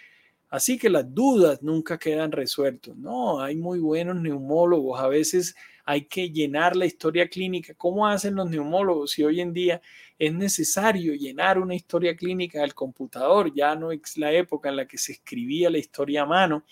[0.51, 2.97] así que las dudas nunca quedan resueltas.
[2.97, 7.75] No, hay muy buenos neumólogos, a veces hay que llenar la historia clínica.
[7.75, 9.81] ¿Cómo hacen los neumólogos si hoy en día
[10.19, 13.53] es necesario llenar una historia clínica del computador?
[13.55, 16.65] Ya no es la época en la que se escribía la historia a mano.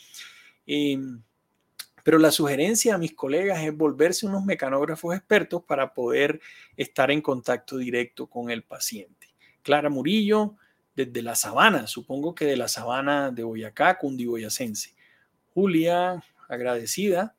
[0.67, 1.23] Em,
[2.05, 6.41] pero la sugerencia a mis colegas es volverse unos mecanógrafos expertos para poder
[6.77, 9.29] estar en contacto directo con el paciente.
[9.63, 10.57] Clara Murillo,
[10.99, 14.97] desde la sabana, supongo que de la sabana de Boyacá, cundiboyacense.
[15.55, 17.37] Julia, agradecida.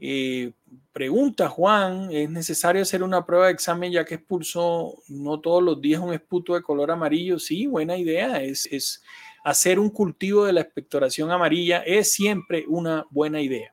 [0.00, 0.52] Eh,
[0.92, 5.80] pregunta Juan, ¿es necesario hacer una prueba de examen ya que expulsó no todos los
[5.80, 7.38] días un esputo de color amarillo?
[7.38, 8.42] Sí, buena idea.
[8.42, 9.00] Es, es
[9.44, 13.72] hacer un cultivo de la expectoración amarilla es siempre una buena idea.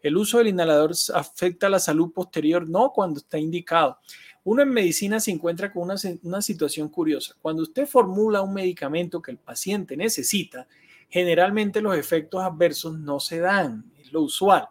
[0.00, 3.98] El uso del inhalador afecta la salud posterior, no cuando está indicado.
[4.44, 7.34] Uno en medicina se encuentra con una, una, situación curiosa.
[7.40, 10.66] Cuando usted formula un medicamento que el paciente necesita,
[11.08, 14.68] generalmente los efectos adversos no se dan, es lo usual.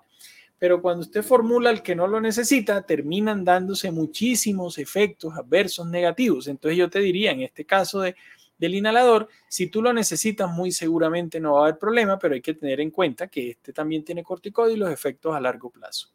[0.60, 6.48] Pero cuando usted formula el que no lo necesita, terminan dándose muchísimos efectos adversos negativos.
[6.48, 8.16] Entonces yo te diría, en este caso de
[8.62, 9.28] del inhalador.
[9.50, 12.80] Si tú lo necesitas, muy seguramente no va a haber problema, pero hay que tener
[12.80, 16.10] en cuenta que este también tiene corticoide y los efectos a largo plazo.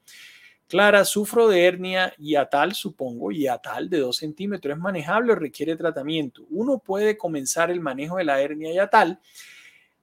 [0.69, 2.13] Clara, sufro de hernia
[2.51, 3.31] tal supongo,
[3.63, 4.77] tal de 2 centímetros.
[4.77, 6.45] Es manejable o requiere tratamiento.
[6.51, 9.21] Uno puede comenzar el manejo de la hernia tal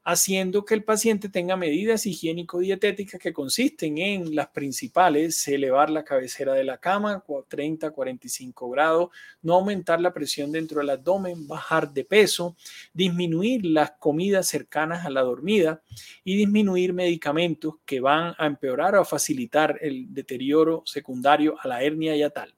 [0.04, 6.54] haciendo que el paciente tenga medidas higiénico-dietéticas que consisten en las principales, elevar la cabecera
[6.54, 9.10] de la cama 30 45 grados,
[9.42, 12.56] no aumentar la presión dentro del abdomen, bajar de peso,
[12.94, 15.82] disminuir las comidas cercanas a la dormida
[16.24, 22.16] y disminuir medicamentos que van a empeorar o facilitar el deterioro secundario a la hernia
[22.16, 22.54] y a tal.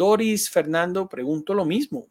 [0.00, 2.06] Doris, Fernando, pregunto lo mismo.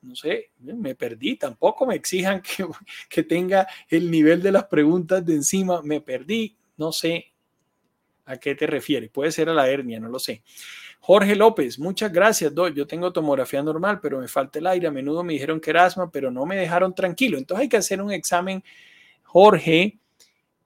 [0.00, 1.36] no sé, me perdí.
[1.36, 2.64] Tampoco me exijan que,
[3.10, 5.82] que, tenga el nivel de las preguntas de encima.
[5.82, 6.56] Me perdí.
[6.78, 7.34] No sé
[8.24, 9.10] a qué te refieres.
[9.10, 10.42] Puede ser a la hernia, no lo sé.
[11.00, 12.50] Jorge López, muchas gracias.
[12.74, 14.86] Yo tengo tomografía normal, pero me falta el aire.
[14.86, 17.36] A menudo me dijeron que era asma, pero no me dejaron tranquilo.
[17.36, 18.64] Entonces hay que hacer un examen,
[19.22, 19.98] Jorge,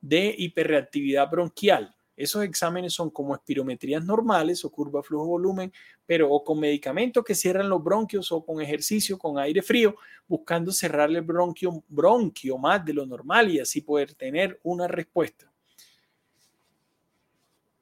[0.01, 1.93] de hiperreactividad bronquial.
[2.19, 5.73] Esos exámenes son como espirometrías normales o curva flujo-volumen,
[6.09, 9.95] pero o con medicamentos que cierran los bronquios o con ejercicio con aire frío,
[10.27, 15.53] buscando cerrar el bronquio, bronquio más de lo normal y así poder tener una respuesta.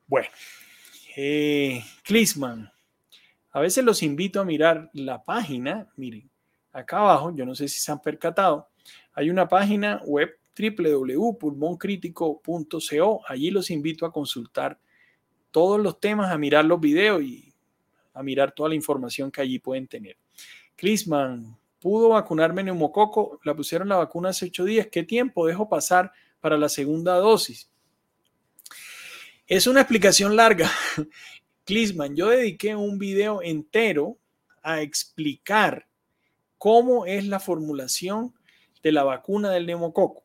[0.09, 0.27] Bueno,
[1.17, 2.69] eh, Klisman,
[3.53, 6.29] a veces los invito a mirar la página, miren,
[6.73, 8.67] acá abajo, yo no sé si se han percatado,
[9.13, 13.21] hay una página web www.pulmoncritico.co.
[13.29, 14.81] Allí los invito a consultar
[15.53, 17.46] todos los temas, a mirar los videos y
[18.17, 20.17] a mirar toda la información que allí pueden tener.
[20.75, 23.39] Clisman, ¿pudo vacunarme neumococo?
[23.45, 24.89] La pusieron la vacuna hace ocho días.
[24.91, 27.71] ¿Qué tiempo dejo pasar para la segunda dosis?
[29.47, 30.71] Es una explicación larga.
[31.65, 34.19] Clisman, yo dediqué un video entero
[34.63, 35.87] a explicar
[36.59, 38.35] cómo es la formulación
[38.83, 40.25] de la vacuna del neumococo.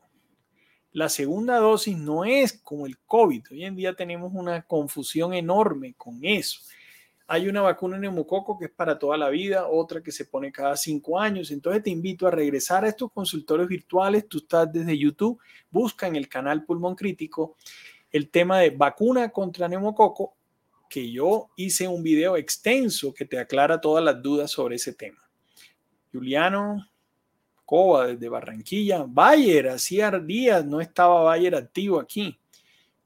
[0.93, 3.43] La segunda dosis no es como el COVID.
[3.51, 6.61] Hoy en día tenemos una confusión enorme con eso.
[7.31, 10.75] Hay una vacuna neumococo que es para toda la vida, otra que se pone cada
[10.75, 11.49] cinco años.
[11.51, 14.27] Entonces te invito a regresar a estos consultorios virtuales.
[14.27, 15.39] Tú estás desde YouTube,
[15.69, 17.55] busca en el canal Pulmón Crítico
[18.11, 20.33] el tema de vacuna contra neumococo,
[20.89, 25.21] que yo hice un video extenso que te aclara todas las dudas sobre ese tema.
[26.11, 26.91] Juliano,
[28.07, 29.05] desde Barranquilla.
[29.07, 32.37] Bayer, hacía días no estaba Bayer activo aquí.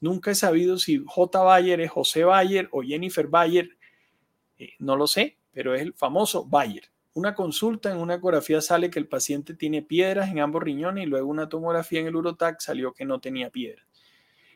[0.01, 1.39] Nunca he sabido si J.
[1.43, 3.69] Bayer es José Bayer o Jennifer Bayer.
[4.57, 6.83] Eh, no lo sé, pero es el famoso Bayer.
[7.13, 11.07] Una consulta en una ecografía sale que el paciente tiene piedras en ambos riñones y
[11.07, 13.85] luego una tomografía en el urotac salió que no tenía piedras.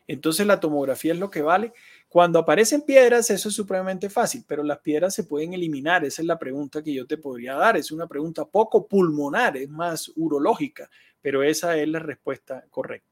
[0.06, 1.72] Entonces la tomografía es lo que vale.
[2.08, 6.04] Cuando aparecen piedras, eso es supremamente fácil, pero las piedras se pueden eliminar.
[6.04, 7.76] Esa es la pregunta que yo te podría dar.
[7.76, 10.90] Es una pregunta poco pulmonar, es más urológica,
[11.22, 13.09] pero esa es la respuesta correcta.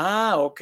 [0.00, 0.60] Ah, ok,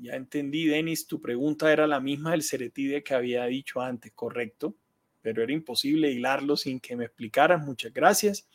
[0.00, 4.74] ya entendí, Denis, tu pregunta era la misma del ceretide que había dicho antes, correcto,
[5.20, 7.62] pero era imposible hilarlo sin que me explicaras.
[7.62, 8.48] Muchas gracias.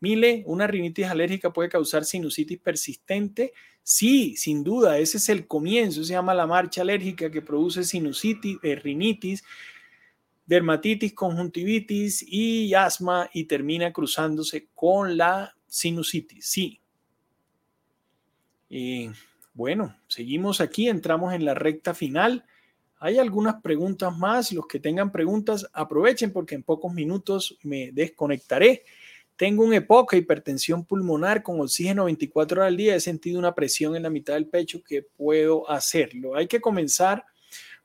[0.00, 3.54] Mile, ¿una rinitis alérgica puede causar sinusitis persistente?
[3.82, 8.58] Sí, sin duda, ese es el comienzo, se llama la marcha alérgica que produce sinusitis,
[8.62, 9.42] eh, rinitis,
[10.44, 16.44] dermatitis, conjuntivitis y asma y termina cruzándose con la sinusitis.
[16.44, 16.82] Sí.
[18.68, 19.10] Eh,
[19.54, 22.44] bueno, seguimos aquí, entramos en la recta final.
[22.98, 24.52] Hay algunas preguntas más.
[24.52, 28.84] Los que tengan preguntas, aprovechen porque en pocos minutos me desconectaré.
[29.36, 32.96] Tengo un EPOC, hipertensión pulmonar con oxígeno 24 horas al día.
[32.96, 36.34] He sentido una presión en la mitad del pecho que puedo hacerlo.
[36.34, 37.24] Hay que comenzar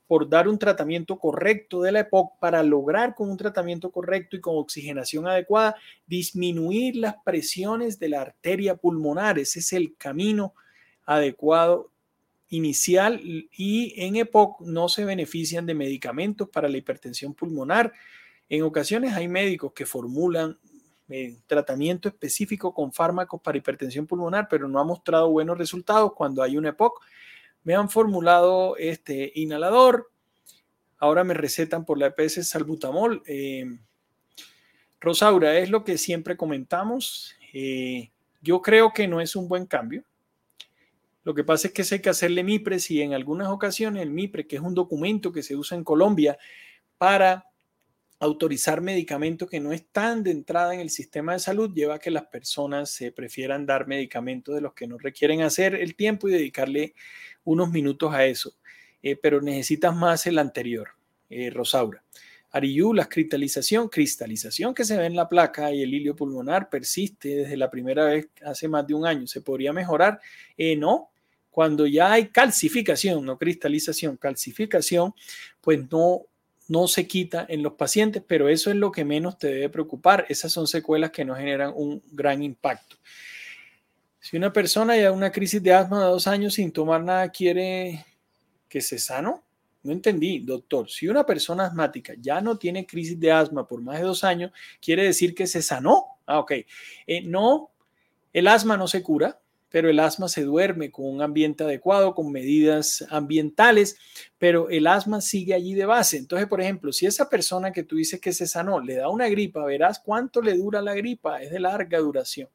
[0.08, 4.42] por dar un tratamiento correcto de la EPOC para lograr con un tratamiento correcto y
[4.42, 5.76] con oxigenación adecuada
[6.08, 9.38] disminuir las presiones de la arteria pulmonar.
[9.38, 10.56] Ese es el camino
[11.10, 11.92] adecuado
[12.50, 17.94] inicial y en EPOC no se benefician de medicamentos para la hipertensión pulmonar.
[18.48, 20.60] En ocasiones hay médicos que formulan
[21.10, 26.44] eh, tratamiento específico con fármacos para hipertensión pulmonar, pero no ha mostrado buenos resultados cuando
[26.44, 27.04] hay un EPOC.
[27.64, 30.12] Me han formulado este inhalador,
[31.00, 33.24] ahora me recetan por la EPS salbutamol.
[33.26, 33.80] Eh,
[35.00, 37.34] Rosaura, es lo que siempre comentamos.
[37.52, 40.04] Eh, yo creo que no es un buen cambio.
[41.30, 44.48] Lo que pasa es que hay que hacerle MIPRES y en algunas ocasiones el MIPRE,
[44.48, 46.40] que es un documento que se usa en Colombia
[46.98, 47.46] para
[48.20, 52.10] autorizar medicamentos que no están de entrada en el sistema de salud, lleva a que
[52.10, 56.32] las personas se prefieran dar medicamentos de los que no requieren hacer el tiempo y
[56.32, 56.96] dedicarle
[57.44, 58.56] unos minutos a eso.
[59.04, 60.90] Eh, pero necesitas más el anterior,
[61.30, 62.04] eh, Rosaura.
[62.50, 67.36] Ariyu, la cristalización, cristalización que se ve en la placa y el hilio pulmonar persiste
[67.36, 69.28] desde la primera vez hace más de un año.
[69.28, 70.20] ¿Se podría mejorar?
[70.58, 71.12] Eh, no.
[71.60, 75.14] Cuando ya hay calcificación, no cristalización, calcificación,
[75.60, 76.22] pues no,
[76.70, 80.26] no se quita en los pacientes, pero eso es lo que menos te debe preocupar.
[80.30, 82.96] Esas son secuelas que no generan un gran impacto.
[84.22, 88.06] Si una persona ya una crisis de asma de dos años sin tomar nada quiere
[88.70, 89.44] que se sano,
[89.84, 90.90] no entendí, doctor.
[90.90, 94.54] Si una persona asmática ya no tiene crisis de asma por más de dos años,
[94.80, 96.06] ¿quiere decir que se sanó?
[96.26, 96.54] Ah, ok.
[97.06, 97.72] Eh, no,
[98.32, 102.32] el asma no se cura, pero el asma se duerme con un ambiente adecuado, con
[102.32, 103.98] medidas ambientales,
[104.38, 106.18] pero el asma sigue allí de base.
[106.18, 109.30] Entonces, por ejemplo, si esa persona que tú dices que se sanó le da una
[109.30, 112.50] gripa, verás cuánto le dura la gripa, es de larga duración.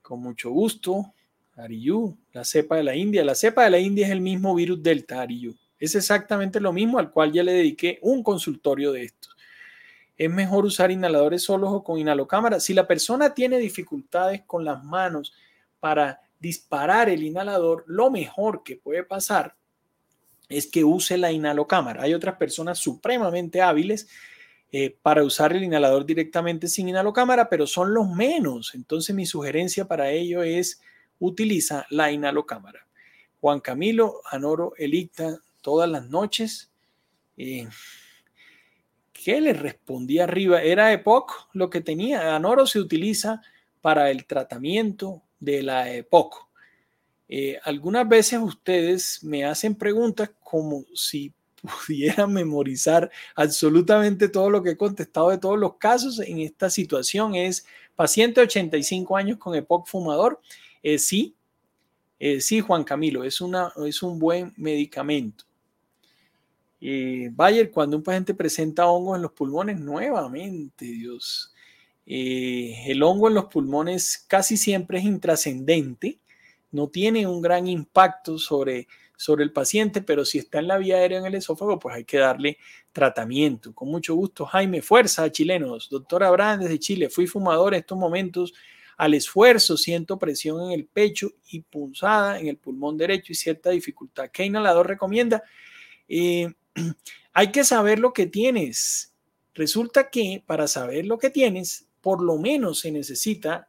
[0.00, 1.12] Con mucho gusto,
[1.56, 3.24] Ariyu, la cepa de la India.
[3.24, 5.54] La cepa de la India es el mismo virus Delta, Ariyu.
[5.78, 9.36] Es exactamente lo mismo al cual ya le dediqué un consultorio de estos.
[10.16, 12.60] Es mejor usar inhaladores solos o con inhalocámara.
[12.60, 15.34] Si la persona tiene dificultades con las manos
[15.80, 19.56] para disparar el inhalador, lo mejor que puede pasar
[20.48, 22.02] es que use la inhalocámara.
[22.02, 24.08] Hay otras personas supremamente hábiles
[24.70, 28.74] eh, para usar el inhalador directamente sin inhalocámara, pero son los menos.
[28.74, 30.80] Entonces mi sugerencia para ello es
[31.18, 32.86] utiliza la inhalocámara.
[33.40, 36.70] Juan Camilo Anoro Elicta todas las noches.
[37.36, 37.68] Eh,
[39.12, 40.62] ¿Qué le respondí arriba?
[40.62, 42.36] Era EPOC lo que tenía.
[42.36, 43.42] Anoro se utiliza
[43.80, 46.48] para el tratamiento de la EPOC.
[47.28, 54.70] Eh, algunas veces ustedes me hacen preguntas como si pudiera memorizar absolutamente todo lo que
[54.70, 57.34] he contestado de todos los casos en esta situación.
[57.34, 60.40] Es paciente de 85 años con EPOC fumador.
[60.82, 61.34] Eh, sí,
[62.38, 65.46] sí, Juan Camilo, es, una, es un buen medicamento.
[66.80, 71.52] Eh, Bayer, cuando un paciente presenta hongos en los pulmones, nuevamente, Dios,
[72.06, 76.20] eh, el hongo en los pulmones casi siempre es intrascendente,
[76.70, 78.86] no tiene un gran impacto sobre,
[79.16, 82.04] sobre el paciente, pero si está en la vía aérea en el esófago, pues hay
[82.04, 82.58] que darle
[82.92, 83.74] tratamiento.
[83.74, 85.88] Con mucho gusto, Jaime, fuerza, chilenos.
[85.90, 88.54] Doctora Abraham desde Chile, fui fumador en estos momentos.
[88.96, 93.70] Al esfuerzo siento presión en el pecho y punzada en el pulmón derecho y cierta
[93.70, 94.30] dificultad.
[94.32, 95.42] ¿Qué inhalador recomienda?
[96.08, 96.52] Eh,
[97.32, 99.12] hay que saber lo que tienes.
[99.54, 103.66] Resulta que para saber lo que tienes, por lo menos se necesita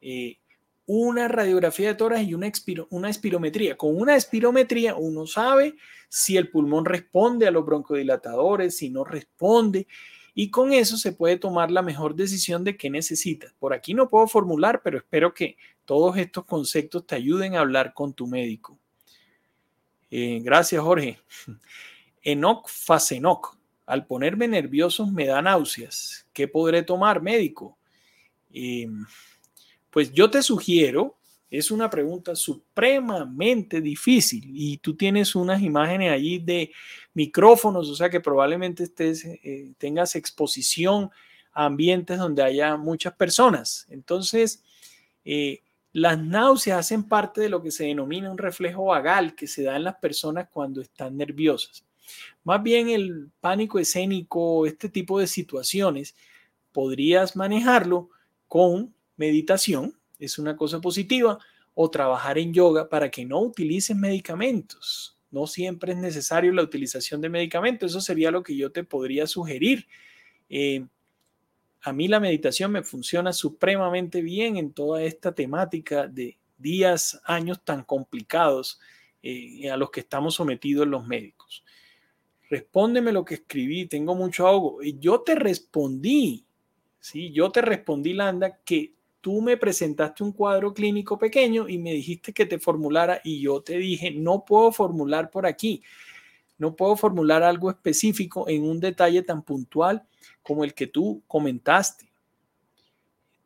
[0.00, 0.38] eh,
[0.86, 2.50] una radiografía de tórax y una,
[2.90, 3.76] una espirometría.
[3.76, 5.76] Con una espirometría uno sabe
[6.08, 9.86] si el pulmón responde a los broncodilatadores, si no responde,
[10.34, 13.52] y con eso se puede tomar la mejor decisión de qué necesitas.
[13.56, 17.94] Por aquí no puedo formular, pero espero que todos estos conceptos te ayuden a hablar
[17.94, 18.80] con tu médico.
[20.10, 21.20] Eh, gracias, Jorge.
[22.24, 23.55] Enoc Facenoc.
[23.86, 26.26] Al ponerme nervioso me da náuseas.
[26.32, 27.78] ¿Qué podré tomar, médico?
[28.52, 29.06] Em,
[29.90, 31.16] pues yo te sugiero,
[31.48, 36.72] es una pregunta supremamente difícil y tú tienes unas imágenes allí de
[37.14, 41.10] micrófonos, o sea que probablemente estés, eh, tengas exposición
[41.52, 43.86] a ambientes donde haya muchas personas.
[43.88, 44.62] Entonces,
[45.24, 45.62] eh,
[45.92, 49.76] las náuseas hacen parte de lo que se denomina un reflejo vagal que se da
[49.76, 51.86] en las personas cuando están nerviosas.
[52.44, 56.14] Más bien el pánico escénico, este tipo de situaciones,
[56.72, 58.10] podrías manejarlo
[58.46, 61.38] con meditación, es una cosa positiva,
[61.74, 65.18] o trabajar en yoga para que no utilices medicamentos.
[65.30, 69.26] No siempre es necesario la utilización de medicamentos, eso sería lo que yo te podría
[69.26, 69.86] sugerir.
[70.48, 70.86] Eh,
[71.82, 77.62] a mí la meditación me funciona supremamente bien en toda esta temática de días, años
[77.64, 78.80] tan complicados
[79.22, 81.64] eh, a los que estamos sometidos los médicos
[82.48, 84.82] respóndeme lo que escribí, tengo mucho ahogo.
[84.82, 86.44] Y yo te respondí,
[87.00, 87.32] ¿sí?
[87.32, 92.32] Yo te respondí, Landa, que tú me presentaste un cuadro clínico pequeño y me dijiste
[92.32, 95.82] que te formulara y yo te dije, no puedo formular por aquí,
[96.58, 100.06] no puedo formular algo específico en un detalle tan puntual
[100.42, 102.08] como el que tú comentaste.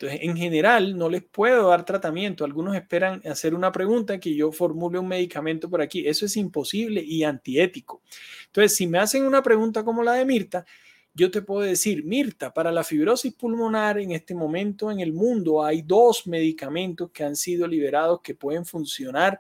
[0.01, 2.47] Entonces, en general, no les puedo dar tratamiento.
[2.47, 6.09] Algunos esperan hacer una pregunta que yo formule un medicamento por aquí.
[6.09, 8.01] Eso es imposible y antiético.
[8.47, 10.65] Entonces, si me hacen una pregunta como la de Mirta,
[11.13, 15.63] yo te puedo decir, Mirta, para la fibrosis pulmonar en este momento en el mundo
[15.63, 19.39] hay dos medicamentos que han sido liberados que pueden funcionar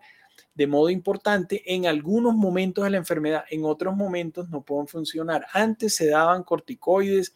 [0.54, 5.46] de modo importante en algunos momentos de la enfermedad, en otros momentos no pueden funcionar.
[5.52, 7.34] Antes se daban corticoides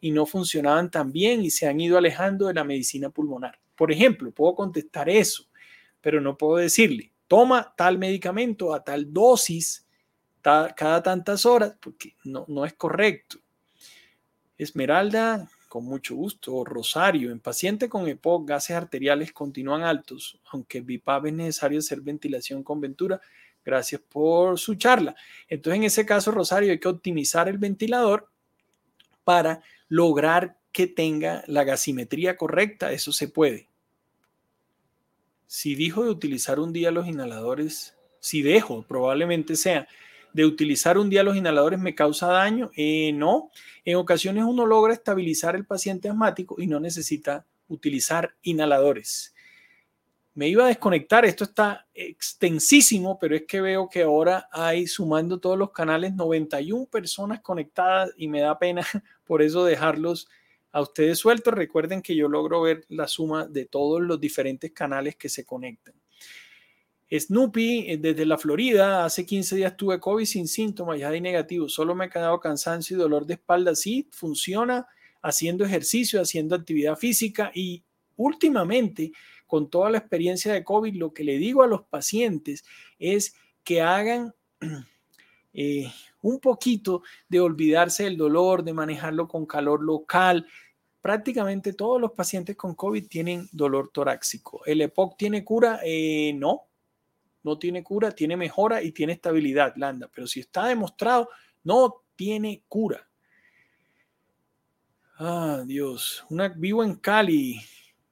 [0.00, 3.58] y no funcionaban tan bien y se han ido alejando de la medicina pulmonar.
[3.76, 5.44] Por ejemplo, puedo contestar eso,
[6.00, 9.86] pero no puedo decirle, toma tal medicamento a tal dosis
[10.42, 13.38] cada tantas horas, porque no, no es correcto.
[14.58, 16.64] Esmeralda, con mucho gusto.
[16.64, 22.62] Rosario, en paciente con EPOC, gases arteriales continúan altos, aunque BIPAP es necesario hacer ventilación
[22.62, 23.20] con ventura.
[23.64, 25.16] Gracias por su charla.
[25.48, 28.30] Entonces, en ese caso, Rosario, hay que optimizar el ventilador
[29.24, 32.92] para lograr que tenga la gasimetría correcta.
[32.92, 33.66] Eso se puede.
[35.48, 39.88] Si dijo de utilizar un día los inhaladores, si dejo, probablemente sea
[40.34, 42.70] de utilizar un día los inhaladores me causa daño?
[42.76, 43.50] Eh, no.
[43.84, 49.32] En ocasiones uno logra estabilizar el paciente asmático y no necesita utilizar inhaladores.
[50.34, 55.38] Me iba a desconectar, esto está extensísimo, pero es que veo que ahora hay, sumando
[55.38, 58.84] todos los canales, 91 personas conectadas y me da pena
[59.24, 60.28] por eso dejarlos
[60.72, 61.54] a ustedes sueltos.
[61.54, 65.94] Recuerden que yo logro ver la suma de todos los diferentes canales que se conectan.
[67.10, 71.68] Snoopy, eh, desde la Florida, hace 15 días tuve COVID sin síntomas, ya de negativo,
[71.68, 73.74] solo me ha quedado cansancio y dolor de espalda.
[73.74, 74.86] Sí, funciona
[75.22, 77.82] haciendo ejercicio, haciendo actividad física y
[78.16, 79.12] últimamente,
[79.46, 82.64] con toda la experiencia de COVID, lo que le digo a los pacientes
[82.98, 84.34] es que hagan
[85.52, 85.90] eh,
[86.22, 90.46] un poquito de olvidarse del dolor, de manejarlo con calor local.
[91.00, 94.64] Prácticamente todos los pacientes con COVID tienen dolor torácico.
[94.64, 95.80] ¿El EPOC tiene cura?
[95.84, 96.62] Eh, no,
[97.44, 100.10] no tiene cura, tiene mejora y tiene estabilidad, Landa.
[100.12, 101.28] Pero si está demostrado,
[101.62, 103.08] no tiene cura.
[105.18, 106.24] Ah, Dios.
[106.30, 107.60] Una, vivo en Cali.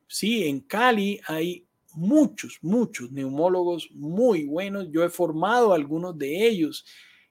[0.07, 4.89] Sí, en Cali hay muchos, muchos neumólogos muy buenos.
[4.91, 6.85] Yo he formado a algunos de ellos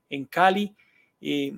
[0.09, 0.75] en Cali.
[1.21, 1.53] Eh,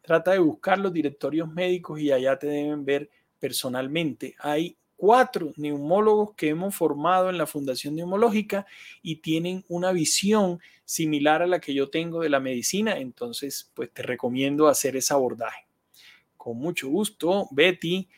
[0.00, 4.34] trata de buscar los directorios médicos y allá te deben ver personalmente.
[4.38, 8.66] Hay cuatro neumólogos que hemos formado en la Fundación Neumológica
[9.00, 13.92] y tienen una visión similar a la que yo tengo de la medicina, entonces pues
[13.94, 15.66] te recomiendo hacer ese abordaje.
[16.36, 18.08] Con mucho gusto, Betty.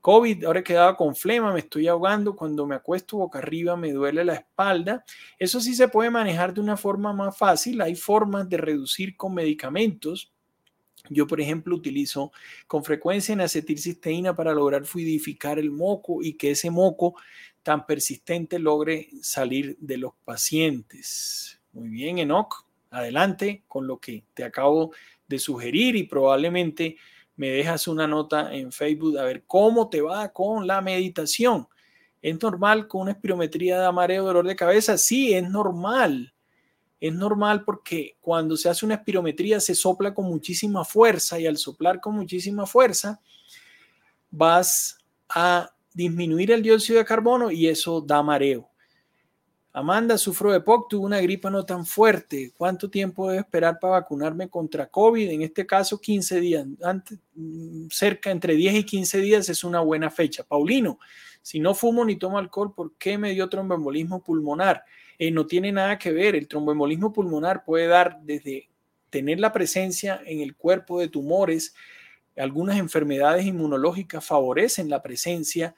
[0.00, 3.92] COVID, ahora he quedado con flema, me estoy ahogando, cuando me acuesto boca arriba me
[3.92, 5.04] duele la espalda.
[5.38, 9.34] Eso sí se puede manejar de una forma más fácil, hay formas de reducir con
[9.34, 10.32] medicamentos
[11.08, 12.32] yo, por ejemplo, utilizo
[12.66, 17.14] con frecuencia en acetilcisteína para lograr fluidificar el moco y que ese moco
[17.62, 21.60] tan persistente logre salir de los pacientes.
[21.72, 24.92] Muy bien, Enoch, adelante con lo que te acabo
[25.26, 26.96] de sugerir y probablemente
[27.36, 31.68] me dejas una nota en Facebook a ver cómo te va con la meditación.
[32.20, 34.98] ¿Es normal con una espirometría de mareo, dolor de cabeza?
[34.98, 36.34] Sí, es normal
[37.00, 41.56] es normal porque cuando se hace una espirometría se sopla con muchísima fuerza y al
[41.56, 43.20] soplar con muchísima fuerza
[44.30, 48.68] vas a disminuir el dióxido de carbono y eso da mareo.
[49.72, 52.52] Amanda, sufro de POC, tuve una gripa no tan fuerte.
[52.56, 55.30] ¿Cuánto tiempo debo esperar para vacunarme contra COVID?
[55.30, 56.66] En este caso, 15 días.
[57.34, 60.42] Mm, cerca entre 10 y 15 días es una buena fecha.
[60.42, 60.98] Paulino,
[61.42, 64.82] si no fumo ni tomo alcohol, ¿por qué me dio tromboembolismo pulmonar?
[65.18, 66.36] Eh, no tiene nada que ver.
[66.36, 68.68] El tromboembolismo pulmonar puede dar desde
[69.10, 71.74] tener la presencia en el cuerpo de tumores,
[72.36, 75.74] algunas enfermedades inmunológicas favorecen la presencia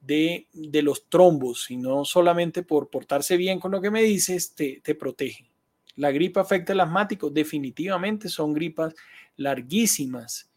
[0.00, 4.80] de, los trombos y no solamente por portarse bien con lo que me dices, te,
[4.82, 5.50] te protege.
[5.96, 8.94] La gripa afecta al asmático, definitivamente son gripas
[9.36, 10.48] larguísimas.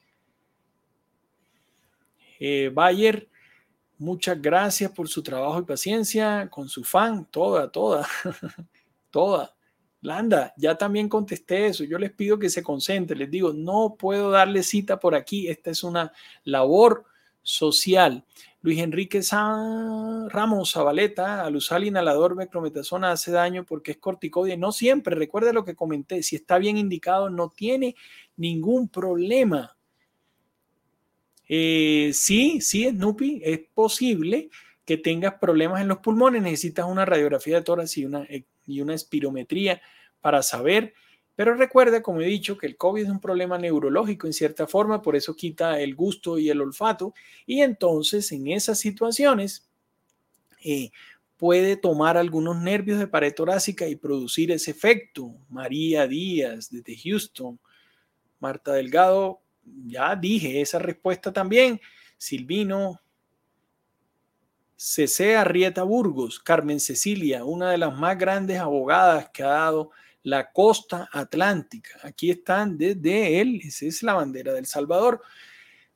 [2.40, 3.28] Eh, Bayer
[4.02, 8.08] Muchas gracias por su trabajo y paciencia con su fan, toda, toda,
[9.12, 9.56] toda.
[10.02, 11.84] Landa, ya también contesté eso.
[11.84, 13.20] Yo les pido que se concentren.
[13.20, 15.48] Les digo, no puedo darle cita por aquí.
[15.48, 16.12] Esta es una
[16.46, 17.06] labor
[17.44, 18.26] social.
[18.62, 24.58] Luis Enrique Ramos Zabaleta, al usar inhalador meclometasona hace daño porque es corticoide.
[24.58, 27.96] No siempre, recuerde lo que comenté, si está bien indicado no tiene
[28.36, 29.78] ningún problema.
[31.54, 34.50] Eh, sí, sí, Snoopy, es posible
[34.86, 38.26] que tengas problemas en los pulmones, necesitas una radiografía de tórax y una,
[38.66, 39.82] y una espirometría
[40.22, 40.94] para saber.
[41.36, 45.02] Pero recuerda, como he dicho, que el COVID es un problema neurológico en cierta forma,
[45.02, 47.14] por eso quita el gusto y el olfato.
[47.46, 49.70] Y entonces en esas situaciones
[50.64, 50.92] eh,
[51.36, 55.36] puede tomar algunos nervios de pared torácica y producir ese efecto.
[55.50, 57.60] María Díaz desde Houston,
[58.40, 59.42] Marta Delgado,
[59.86, 61.80] ya dije esa respuesta también.
[62.18, 63.00] Silvino,
[64.76, 69.92] CC Arrieta Burgos, Carmen Cecilia, una de las más grandes abogadas que ha dado
[70.24, 72.00] la costa atlántica.
[72.04, 75.22] Aquí están desde él, esa es la bandera del Salvador.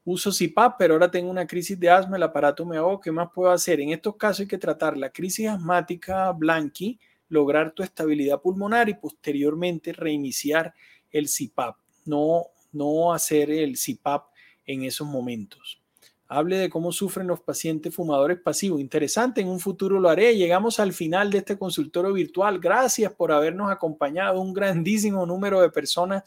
[0.03, 3.29] Uso CIPAP, pero ahora tengo una crisis de asma, el aparato me hago, ¿qué más
[3.33, 3.79] puedo hacer?
[3.79, 6.99] En estos casos hay que tratar la crisis asmática blanqui,
[7.29, 10.75] lograr tu estabilidad pulmonar y posteriormente reiniciar
[11.09, 12.45] el CIPAP, no,
[12.75, 14.27] no hacer el CIPAP
[14.65, 15.81] en esos momentos.
[16.27, 18.81] Hable de cómo sufren los pacientes fumadores pasivos.
[18.81, 20.35] Interesante, en un futuro lo haré.
[20.35, 22.59] Llegamos al final de este consultorio virtual.
[22.59, 26.23] Gracias por habernos acompañado, un grandísimo número de personas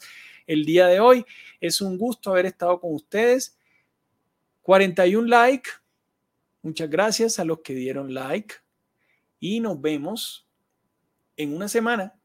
[0.47, 1.25] el día de hoy.
[1.59, 3.57] Es un gusto haber estado con ustedes.
[4.61, 5.69] 41 like.
[6.61, 8.55] Muchas gracias a los que dieron like.
[9.39, 10.47] Y nos vemos
[11.35, 12.18] en una semana